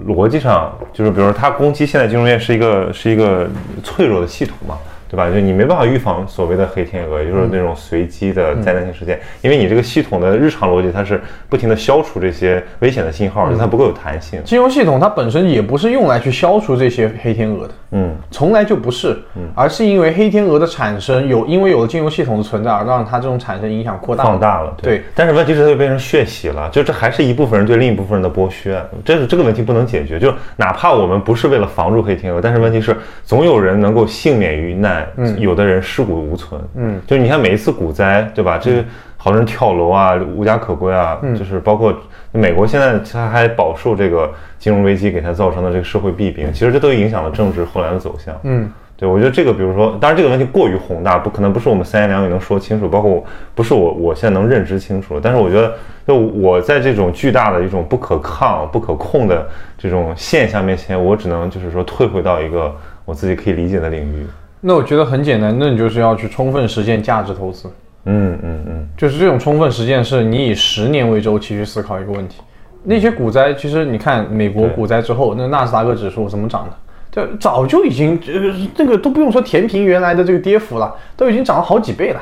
[0.07, 3.49] 逻辑上，就是比如说他攻击现在金融业是一个是一个
[3.83, 4.77] 脆弱的系统嘛。
[5.13, 5.31] 对吧？
[5.31, 14.41] 就你没办法预防所谓的黑天鹅，也就是那种随机的灾难性事件，因为你这个系统的日常逻辑它是不停的消除这些危险的信号，就它不够有弹性。
[14.43, 19.43] 金融系统它本身也不是用来去消除这些黑天鹅的，嗯，从来就不是，嗯。
[19.55, 30.19] 而是因为黑天鹅的产生有因为有了金融系统的存在，而让它这种产生影响扩大放大了，对，但是问题是它就变成血洗了，就这还是一部分人对另一部分人的剥削，这是这个问题不能解决。
[30.19, 35.02] 就哪怕我们不是为了防住黑天鹅，但是问题是总有人能够幸免于难，
[35.39, 38.59] 有的人尸骨无存，嗯，就你看每一次股灾，对吧？
[38.59, 38.85] 这
[39.17, 41.95] 好多人跳楼啊，无家可归啊，就是包括
[42.33, 48.71] 美国现在它还饱受这个金融危机给它造成的这个社会弊病，其实这都影响了政治后来的走向，嗯。
[48.95, 55.19] 对，我觉得这个，比如说，当然这个问题过于宏大，不可能不是我们三言两语能说清楚，包括不是我我现在能认知清楚。
[55.21, 55.75] 但是我觉得，
[56.07, 59.45] 就我在这种巨大的一种不可抗、不可控的
[59.77, 62.73] 这种现象面前，我只能就是说退回到一个
[63.05, 64.25] 我自己可以理解的领域。
[64.65, 67.69] 那我觉得很简单，那你就是要去充分实践价值投资，
[68.05, 72.41] 嗯嗯嗯，就是这种充分实践是你以十年为周期去思考一个问题。
[72.85, 76.77] 那些股灾，其实你看美国股灾之后，那纳斯达克指数怎么涨的？
[77.11, 82.21] 就早就已经这个这个都不用说填平原来的这个跌幅了，都已经涨了好几倍了。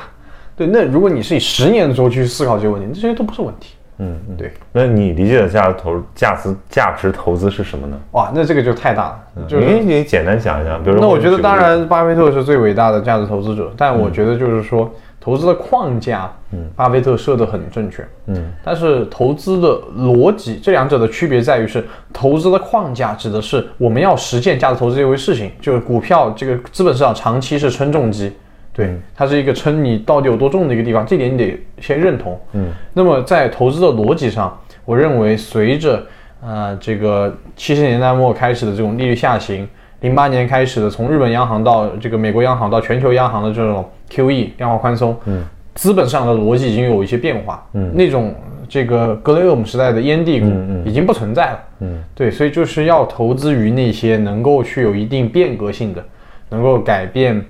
[0.57, 3.75] 对，那如果你是以十年的周期去思考这个问题，这些都不是问题。
[4.01, 4.53] 嗯嗯，对。
[4.73, 7.97] 那你理解的价值投价值价值投资是什么呢？
[8.13, 9.05] 哇，那这个就太大
[9.37, 9.47] 了。
[9.47, 14.91] 就你你简单讲一讲，比如说，那我觉得当然，巴菲特是最伟大的价值投资者，但我觉得就是说。
[15.23, 28.33] 投资的框架，嗯，巴菲特设得很正确，嗯，但是投资的逻辑，这两者的区别在于是，投资的框架指的是我们要实践价值投资这回事情，就是股票这个资本市场长期是称重机，
[28.73, 36.07] 对，它是一个称你到底有多重的一个地方，这点你得先认同，嗯，那么在投资的逻辑上，我认为随着
[36.41, 39.69] 呃这个七十年代末开始的这种利率下行。
[40.01, 45.45] 零八年开始的，从日本央行到这个美国央行到全球央行的这种 QE 量化宽松，嗯，
[45.75, 48.35] 资本上的逻辑已经有一些变化，嗯，那种
[48.67, 50.47] 这个格雷厄姆时代的烟蒂股
[50.87, 56.03] 已经不存在了，嗯，对，所以就是要投资于那些能够去有一定变革性的，
[56.49, 57.45] 能够改变。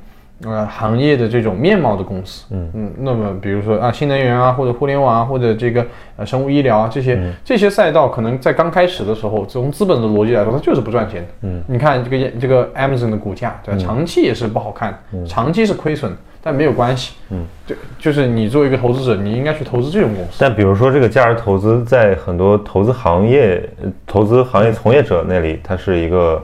[0.44, 5.86] 呃，行业的这种面貌的公司，嗯嗯，那么比如说啊，新能源啊，或者互联网啊，或者这个
[6.16, 11.28] 呃生物医疗啊，这些这些赛道，可能在刚开始的时候，从资本的逻辑来说，它就是不赚钱的。
[11.42, 13.78] 嗯，你看这个这个 Amazon 的股价，对吧？
[13.78, 16.10] 长期也是不好看，长期是亏损，
[16.42, 17.16] 但没有关系。
[17.28, 20.38] 嗯，就就是你作为一个投资者，你应该去投资这种公司。
[20.38, 23.62] 但比如说这个价值投资，在很多投资行业、
[24.06, 26.42] 投资行业从业者那里，它是一个。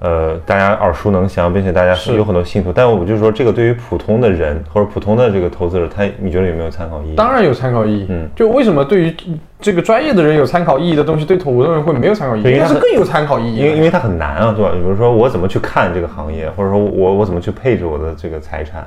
[0.00, 7.16] 呃，大家耳熟能详，并且大家有很多信徒，但我就是说，这个对于普通的人或者普通的这个投资者，他你觉得有没有参考意义？
[7.16, 8.06] 当然有参考意义。
[8.08, 9.16] 嗯，就为什么对于
[9.60, 12.44] 这个专业的人有参考意义的东西，对普通人会没有参考意义？
[12.44, 13.56] 应该是更有参考意义。
[13.56, 14.70] 因为因为它很难啊，对吧？
[14.72, 18.86] 比如说我怎么去看这个行业，或者说我我怎么去配置我的这个财产？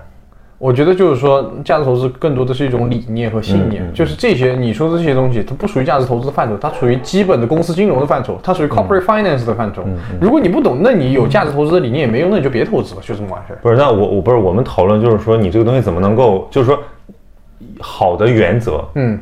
[0.61, 9.83] 我觉得就是说，价值投资更多的是一种理念和信念，就是这些你说的这些东西，它不属于价值投资的范畴，它属于基本的公司金融的范畴，它属于 corporate finance 的范畴。
[10.21, 13.57] 如果你不懂，那你有价值投资的理念也没用，那你就别投资了，就这么回事。
[13.63, 16.79] 不是，那我我不是我们讨论就是说，你这个东西怎么能够，就是说
[17.79, 19.19] 好的原则，嗯，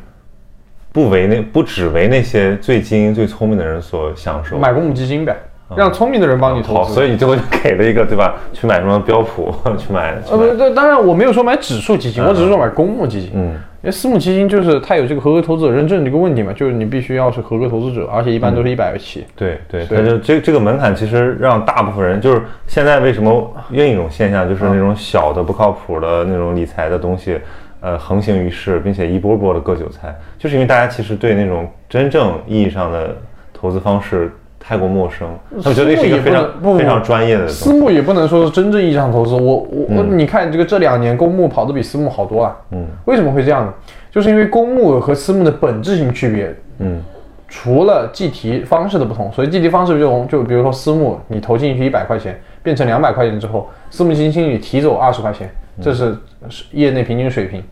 [0.92, 5.34] 不为那不只为那些最精英、最聪明的人所享受，买公募基金呗。
[5.76, 8.34] 让聪明的人帮你投资，好，所以你最后就给了一个对吧？
[8.52, 13.30] 去买什么标普， 去买呃不对，当然我没有说买指数基金，我只是说买公募基金。
[13.34, 13.52] 嗯，
[13.82, 19.24] 因为私募基金就是它有这个合格投资者认证这个问题嘛，就是你必须要是合格投资者，而且一般都是一百起。
[19.36, 27.38] 对对，它就这这个门槛其实让大部分人就是现在为什么另一种现象就是那种小的不靠谱的那种理财的东西，
[27.80, 33.16] 呃横行于世，并且一波波的割韭菜，就是因为大家其实对那种真正意义上的
[33.52, 34.32] 投资方式。
[34.60, 35.26] 太过陌生，
[35.62, 37.48] 他们觉得是一个非常非常专业的。
[37.48, 39.34] 私募也不能说是真正意义上投资。
[39.34, 42.56] 我我我，你看这个这两年公募跑的比私募好多了。
[42.72, 43.74] 嗯，为什么会这样呢？
[44.10, 46.54] 就是因为公募和私募的本质性区别。
[46.78, 47.00] 嗯，
[47.48, 55.50] 除了计提方式的不同，所以计提方式就就比如说私募，你投进去一百块钱变成两百块钱之后，私募基金经理提走二十块钱，
[55.80, 56.14] 这是
[56.48, 57.62] 是业内平均水平。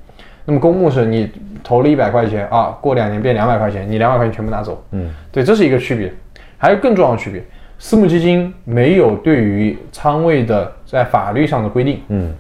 [0.45, 1.31] 那么公募是你
[1.63, 4.83] 投了一百块钱啊，过两年变两百块钱，你两百块钱全部拿走。
[4.93, 6.11] 嗯，对，这是一个区别。
[6.59, 7.43] 还有更重要的区别，
[7.79, 12.35] 私募基金没有对于仓位的在法律上的规定，嗯，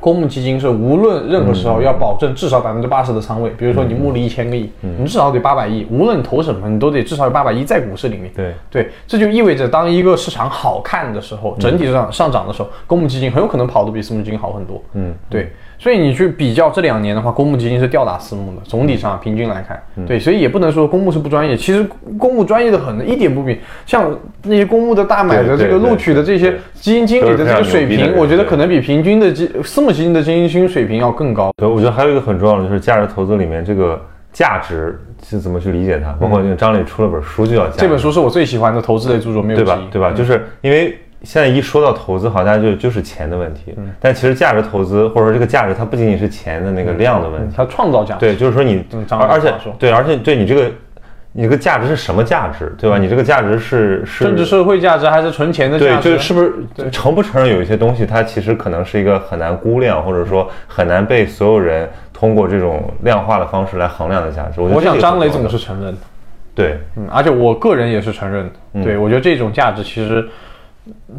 [0.00, 8.32] 公募基金是无论任何时候要保证至少百分之八十的仓位，比如说你募了一千个亿，你至少得八百亿，无论你投什么，你都得至少有八百亿在股市里面。
[8.34, 14.82] 对对，这就意味着当一个市场好看的时候，整体上上涨的时候，公募基金很有可能跑得比私募基金好很多。
[14.94, 31.50] 嗯，对，所以你去比较这两年的话，公募基金是吊打私募的，总体上平均来看，嗯对，所以也不能说公募是不专业，其实公募专业的很，一点不比像那些公募的大买的这个录取的这些基金经理的这个水平，我觉得可能比平均的基私募基金的基金水平要更高。
[31.56, 33.98] 对，我觉得还有一个很重要的就是价值投资里面这个
[34.34, 39.64] 价值是怎么去理解它，包括那个张磊出了本书就叫价值这本书是我最喜欢的投资类著作，没有之一？
[39.64, 40.12] 对吧对吧？
[40.12, 48.20] 就是因为现在一说到投资，好像就就是钱的问题，但其实价值投资或者说这个价值，它不仅仅是钱的那个量的问题，它创造价值。
[48.20, 50.70] 对，就是说你嗯，而而且对，而且对你这个
[51.32, 52.98] 你这个价值是什么价值，对吧？
[52.98, 56.02] 你这个价值是是政治社会价值还是存钱的对，价值？
[56.02, 64.60] 就是是不是承不承认有一些东西，它其实可能是一个很难估量，或者说很难被所有人通过这种量化的方式来衡量的价值。
[64.60, 65.98] 我我想张磊总是承认的。
[66.52, 68.50] 对，嗯，而且我个人也是承认
[68.82, 70.28] 对我觉得这种价值其实，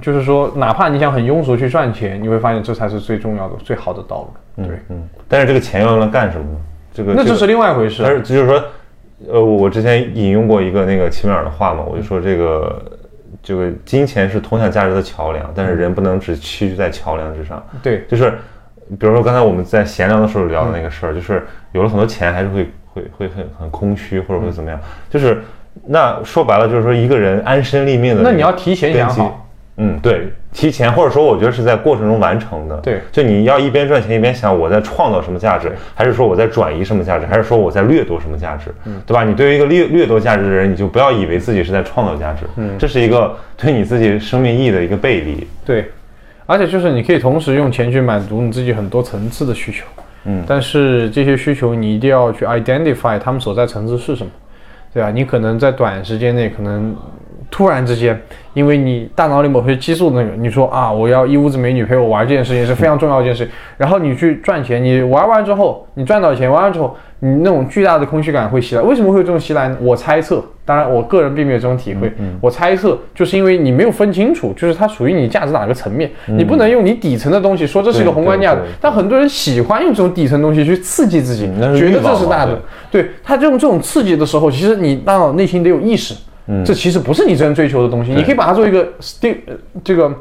[0.01, 4.65] 就是说，哪怕你想很庸俗去赚钱，你会发现这才是最重要的、最好的道路。
[4.65, 6.57] 对，嗯，但是这个钱要用来干什么呢？
[6.93, 8.01] 这个那这是另外一回事。
[8.03, 8.63] 但是就是说，
[9.29, 12.81] 呃，我之前引用过一个那个齐美尔的话嘛，我就说这个
[13.41, 17.63] 这个金钱是通向价值的桥梁，但是人不能只屈居在桥梁之上。
[17.81, 18.31] 对，就是
[18.99, 25.41] 比如说刚才我们在闲聊的时候聊的那个事儿，就是有了很多钱还是会会会很很空虚或者会怎么样，就是
[25.85, 29.47] 那说白了就是说一个人安身立命的，那你要提前想好。
[29.83, 32.77] 嗯，对，提前或者说我觉得是在过程中完成的。
[32.77, 39.23] 对就你要一边赚钱一边想我在创造什么价值，还是说我在转移什么价值，还是说我在掠夺什么价值，嗯对吧？
[39.23, 45.47] 你对于一个掠掠夺价值的人，你就不要以为自己是在创造价值，嗯，这是一个对你自己生命意义的一个背离。
[45.65, 45.89] 对，
[46.45, 49.85] 而且就是你可以同时用钱去满足你自己很多层次的需求，
[50.25, 54.31] 嗯但是这些需求你一定要去 identify 他们所在层次是什么，
[54.93, 55.09] 对吧？
[55.09, 56.95] 你可能在短时间内可能
[57.51, 58.19] 突然之间，
[58.53, 63.47] 因为你大脑里某些激素的那个，你说啊，我要一屋子美女陪我玩这件事情是非常重要一件事，
[63.77, 68.81] 然后你去赚钱，你玩完之后，你赚到钱，玩完之后，你那种巨大的空虚感会袭来。
[68.81, 69.77] 为什么会有这种袭来呢？
[69.81, 82.57] 我猜测，当然我个人并没有这种体会，我猜测就是因为你没有分清楚，就是它属于你价值哪个层面，你不能用你底层的东西说这是一个宏观价值但很多人喜欢用这种底层东西去刺激自己嗯，觉得这是大的。
[82.89, 86.15] 对他用这种刺激的时候，其实你大脑内心得有意识，
[86.51, 86.65] 嗯。
[86.65, 90.13] 这其实不是你真追求的东西，你可以把它做一个 sti 呃这个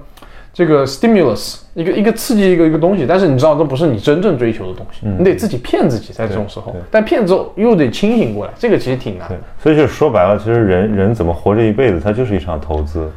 [0.52, 6.74] 这个 stimulus 一个一个刺激一个一个东西，但是你知道这不是你真正追求的东西，你得自己骗自己在这种时候。
[6.90, 9.28] 但骗之后又得清醒过来，这个其实挺难。
[9.28, 13.08] 的。，所以就是说白了，其实人人怎么活这一辈子，它就是一场投资，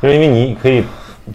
[0.00, 0.84] 就是因为你可以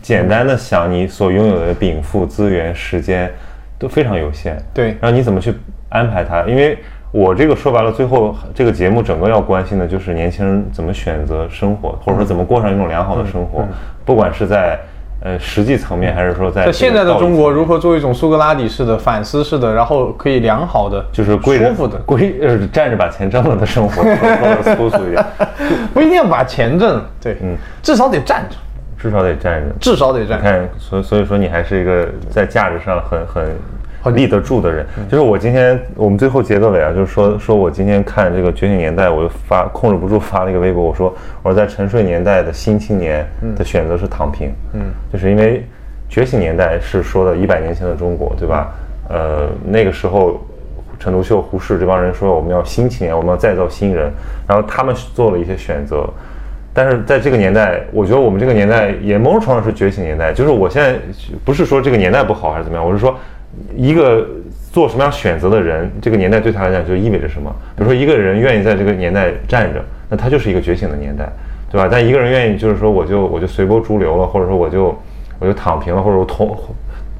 [0.01, 3.29] 简单的想，你所拥有的禀赋、资源、时间
[3.77, 4.95] 都非常有限，对。
[5.01, 5.53] 然后你怎么去
[5.89, 6.43] 安排它？
[6.43, 6.77] 因为
[7.11, 13.65] 我这个说白了，最后这个节目整个要关心的就是年轻人怎么选择生活，或者说怎么过上一种良好的生活，
[14.05, 14.79] 不管是在
[15.21, 25.25] 呃实际层面，还是说在在现在的中国，如何何做一种苏格拉底式的、反思式的，然后可以良好的、就是舒服的，归呃站着把钱挣了的生活， 说的粗俗一点，
[25.93, 28.55] 不一定要把钱挣了，对，嗯，至少得站着，
[28.97, 29.75] 至少得站着。
[29.79, 33.53] 至少得站看，所以所以说你还是一个在价值上很很很
[34.09, 34.85] 立得住的人。
[35.09, 43.25] 就是我今天我们最后结个尾啊，就是说说我今天看这个《觉醒年代》，我就发控制不住发了一个微博，我说我说在沉睡年代的新青年
[43.55, 44.81] 的选择是躺平，嗯，
[45.13, 45.63] 就是因为
[46.09, 48.73] 觉醒年代是说的一百年前的中国，对吧？
[49.09, 50.43] 呃，那个时候。
[51.03, 54.11] 陈独秀、胡适这帮人说我们要新青年，我们要再造新人，
[54.47, 56.07] 然后他们做了一些选择，
[56.75, 60.31] 但是在这个年代，我觉得我们这个年代也某种程度上是觉醒年代。
[60.31, 60.99] 就是我现在
[61.43, 63.17] 不是说这个年代不好还是怎么样，我是说
[63.75, 64.25] 一个
[64.71, 67.53] 做什么样选择的人，这个年代对他来讲就意味着什么。
[67.75, 71.29] 比如说一个人愿意在这个年代站着，那他就是一个觉醒的年代，
[71.69, 71.89] 对吧？
[71.91, 74.97] 但一个人愿意就是说我就我就随波逐流了，或者说我就
[75.39, 76.57] 我就躺平了，或者我同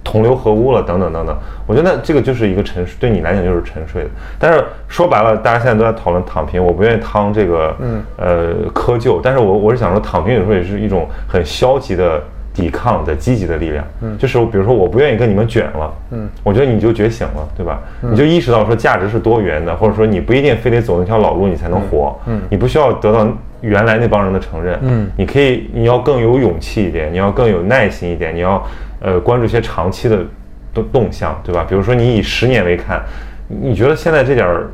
[0.03, 1.37] 同流合污了，等等等等。
[1.67, 4.09] 我觉得那这个就是一个沉睡，对你来讲就是沉睡的。
[4.39, 12.21] 但是说白了，大家现在都在讨论躺平，我不愿意趟这个嗯呃窠臼，但是我我是想说，躺平有时候也是一种很消极的。
[12.53, 17.81] 抵抗的积极的力量，嗯，就是比如说我不愿意跟你们卷了，嗯，我觉得你就觉醒了，对吧？
[18.01, 23.27] 你就意识到说价值是多元的，或者说你不一定非得走那条老路你才能活，嗯，你不需要得到
[23.61, 28.61] 原来那帮人的承认，嗯，你可以你要更有勇气一点，你要更有耐心一点，你要
[28.99, 30.19] 呃关注一些长期的
[30.73, 31.65] 动动向，对吧？
[31.67, 33.01] 比如说你以十年为看，
[33.47, 34.69] 你觉得现在这点儿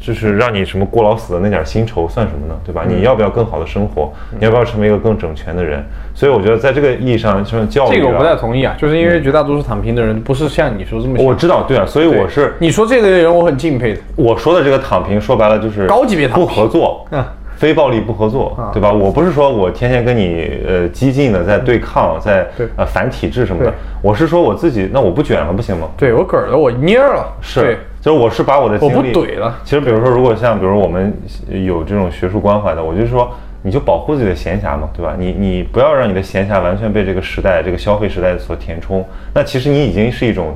[0.00, 2.54] 就是让你什么过劳死的那点薪酬算什么呢？
[2.64, 2.84] 对吧？
[2.88, 4.12] 你要不要更好的生活？
[4.38, 5.84] 你要不要成为一个更整全的人？
[6.14, 11.26] 所以我觉得在这个意义上，像教育、啊，这个我不太同意啊，就是因为绝大多数躺平的人不是像你说这么想。
[11.26, 14.00] 我知道，对啊，所以我是你说这类人，我很敬佩的。
[14.16, 17.24] 我说的这个躺平，说白了就是高级别躺平不合作，嗯
[17.54, 18.92] 非暴力不合作，啊对吧？
[18.92, 23.72] 我不是说我天天跟你呃激进的在对抗，在对呃反体制什么的，
[24.02, 25.86] 我是说我自己，那我不卷了不行吗？
[25.96, 29.58] 对我嗝儿了，我蔫儿了，是对，就是我是把我的我不精力怼了。
[29.62, 31.14] 其实比如说，如果像比如我们
[31.48, 33.30] 有这种学术关怀的，我就说
[33.62, 35.14] 你就保护自己的闲暇嘛，对吧？
[35.16, 40.52] 你你不要让你的闲暇完全被这个时代这个消费时代所填充，那其实你已经是一种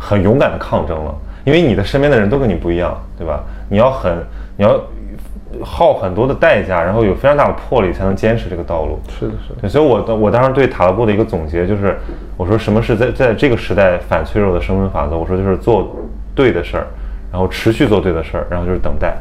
[0.00, 1.14] 很勇敢的抗争了，
[1.44, 3.44] 因为你的身边的人都跟你不一样，对吧？
[3.68, 4.12] 你要很
[4.56, 4.80] 你要
[5.62, 8.98] 耗很多的代价，然后有非常大的魄力才能坚持这个道路。
[9.08, 11.96] 是的，是的，对，所以我的我当时对塔勒布的一个总结就是，
[12.36, 15.16] 我说什么是在在这个时代反脆弱的生存法则？
[15.16, 15.96] 我说就是做
[16.34, 16.86] 对的事儿，
[17.30, 19.14] 然后持续做对的事儿，然后就是等待，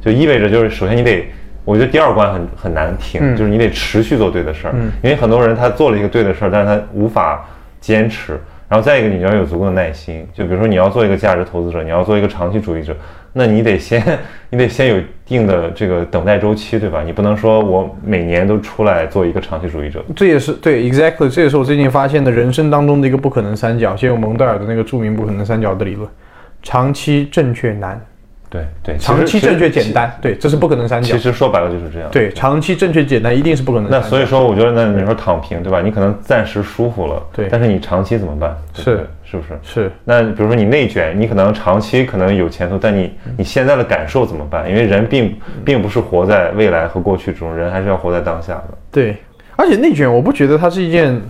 [0.00, 1.26] 就意味着就是首先你得，
[1.64, 7.44] 我觉得第二关很很难停，嗯就是你得持续做对的事儿，因为很多人他做了一个对的事儿，但是他无法
[7.80, 8.38] 坚持。
[8.66, 10.26] 然后再一个，你要有足够的耐心。
[10.32, 12.96] 就比如说，你要做一个价值投资者，你要做一个长期主义者，
[13.34, 14.02] 那你得先，
[14.48, 17.02] 你得先有一定的这个等待周期，对吧？
[17.04, 20.02] 你不能说我每年都出来做一个长期主义者。
[20.16, 26.08] 这也是对，exactly，这也是我最近发现的人生当中的一个不可能三角，就用蒙代尔的那个著名不可能三角的理论，
[26.64, 28.00] 长期正确难，
[28.50, 31.22] 对对，长期正确简单，对，这是不可能三角其。
[31.22, 32.08] 实说白了就是这样。
[32.10, 33.88] 对，长期正确简单一定是不可能。
[33.90, 35.80] 那所以说，我觉得那你说躺平，对吧？
[35.80, 38.56] 你可能暂时舒服了，对但是你长期怎么办？
[38.72, 39.58] 是是不是？
[39.62, 44.68] 是那比如说你内卷，你可能长期可能有前途，但你你现在的感受怎么办？
[44.68, 48.78] 因为人并并不是活在未来和过去中，人还是要活在当下的。
[48.90, 49.16] 对，
[49.56, 51.20] 而且内卷，我不觉得它是一件，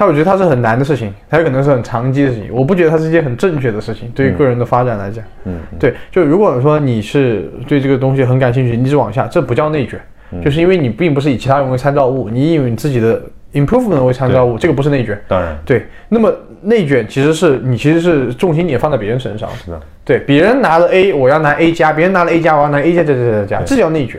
[0.00, 5.22] 它我觉得它是很难的事情，它有可能是很长期的事情，我不觉得它是一件很正确的事情，对于个人的发展来讲。
[5.44, 10.00] 嗯，对，就如果说你是对这个东西很感兴趣，你一直往下，这不叫内卷，
[10.32, 10.42] 嗯。
[10.42, 13.20] 就是因为你并不是以其他人为参照物，你以你自己的
[13.52, 15.20] improvement 为参照物，这个不是内卷。
[15.28, 15.54] 当然。
[15.66, 16.32] 对，那么
[16.62, 24.18] 内卷其实是你其实是重心点放在别人身上，是的，对，别人拿了 A，我要拿 A 加，别人拿了 A 加，我要拿 A 加加加加加，这叫内卷。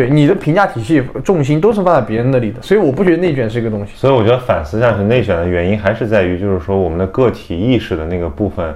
[0.00, 0.10] 对。
[0.10, 3.92] 你的评价体系重心都是放在别人那里的，所以我不觉得内卷是一个东西。
[3.94, 8.74] 所以我觉得反思下去，内卷的原因还是在于，就是说我们的个体意识的那个部分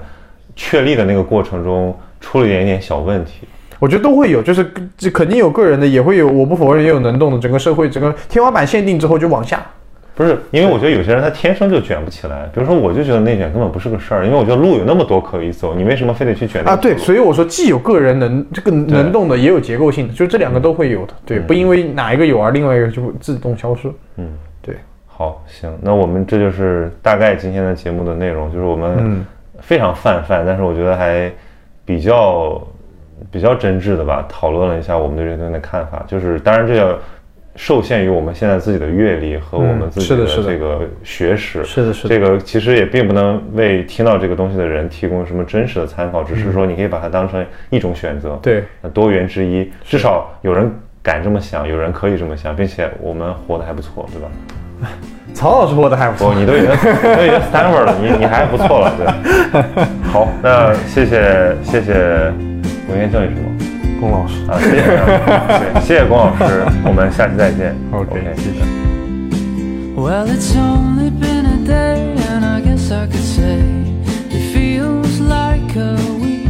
[0.54, 3.48] 确立的那个过程中出了一点点小问题。
[3.80, 7.38] 我觉得都会有，就是这肯定有个人的，也会有，我不否认也有能动的。
[7.38, 9.64] 整个社会整个天花板限定之后就往下。
[10.14, 12.48] 不是，因为我觉得有些人他天生就卷不起来。
[12.54, 21.14] 比如说，我就觉得内卷根本不是个事儿，因为我觉得路有那么多可以走，你为什么非得去卷啊，对，所以我说既有个人能这个能动的，也有结构性的，就这两个都会有的。
[21.26, 23.90] 对，不因为哪一个有而另外一个就会自动消失。
[24.16, 24.28] 嗯，
[24.62, 29.26] 对，好，行，那我们这就是大概今天的节目的内容，就是我们嗯
[29.60, 31.28] 非常泛泛，但是我觉得还
[31.84, 32.62] 比较
[33.32, 36.04] 比较真挚的吧，讨论了一下我们对这个东西的看法。
[36.06, 36.96] 就是当然这要
[37.56, 41.64] 受限于我们现在自己的阅历和我们自己的这个学识。
[41.64, 48.38] 是的是的这个其实也并不能为听到这个东西的人提供什么真实的参考，只是说你可以把它当成一种选择。
[48.42, 50.70] 对，那多元之一，至少有人
[51.02, 54.28] 敢这么想，有人可以这么想，并且我们活得还不错，对吧？
[55.32, 56.34] 曹老师活得还不不，错。
[56.34, 56.74] 你都已经你
[57.16, 59.84] 都已经 Stanford 了，你你还不错了，对。
[60.10, 61.92] 好，那谢谢谢谢，
[62.88, 63.73] 我应该叫你什么？
[63.99, 67.75] 龚老师啊，谢谢，对，谢谢龚老师，我们下期再见。
[67.91, 68.63] ，OK，谢谢。
[69.95, 73.59] Well, it's only been a day, and I guess I could say
[74.29, 76.47] it feels like a week.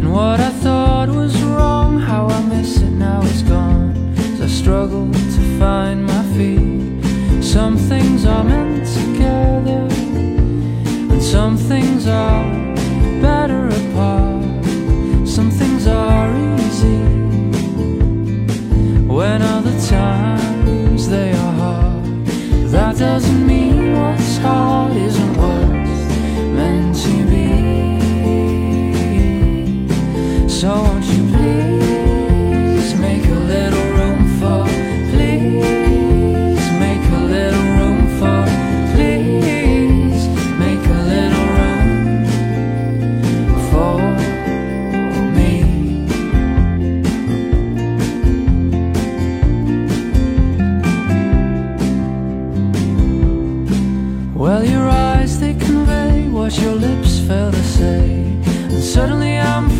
[0.00, 3.92] And what I thought was wrong, how I miss it now it's gone.
[4.16, 6.76] As I struggle to find my feet.
[7.42, 9.88] Some things are meant together,
[11.10, 12.44] and some things are
[13.22, 13.61] better
[19.13, 22.25] When other times they are hard.
[22.71, 26.01] That doesn't mean what's hard isn't what's
[26.57, 27.49] meant to be.
[30.49, 31.02] So won't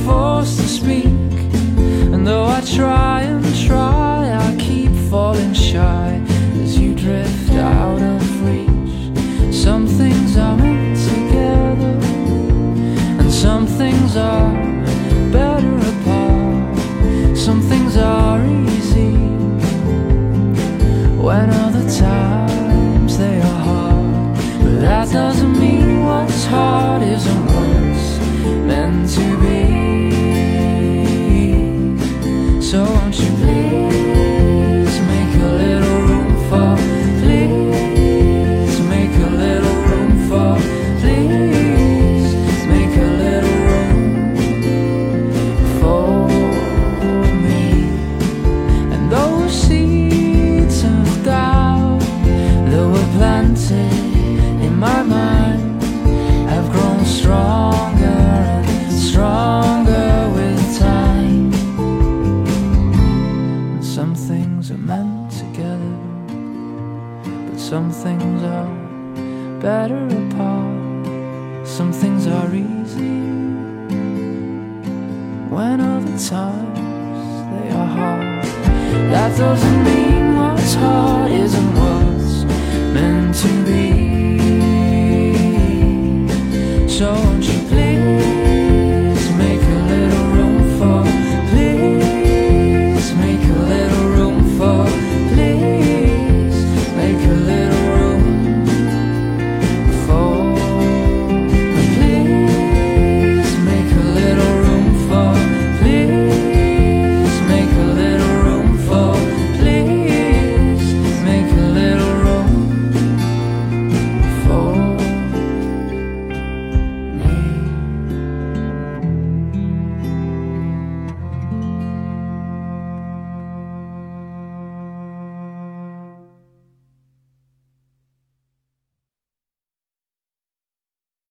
[0.06, 1.06] forced to speak.
[2.14, 6.13] And though I try and try, I keep falling shy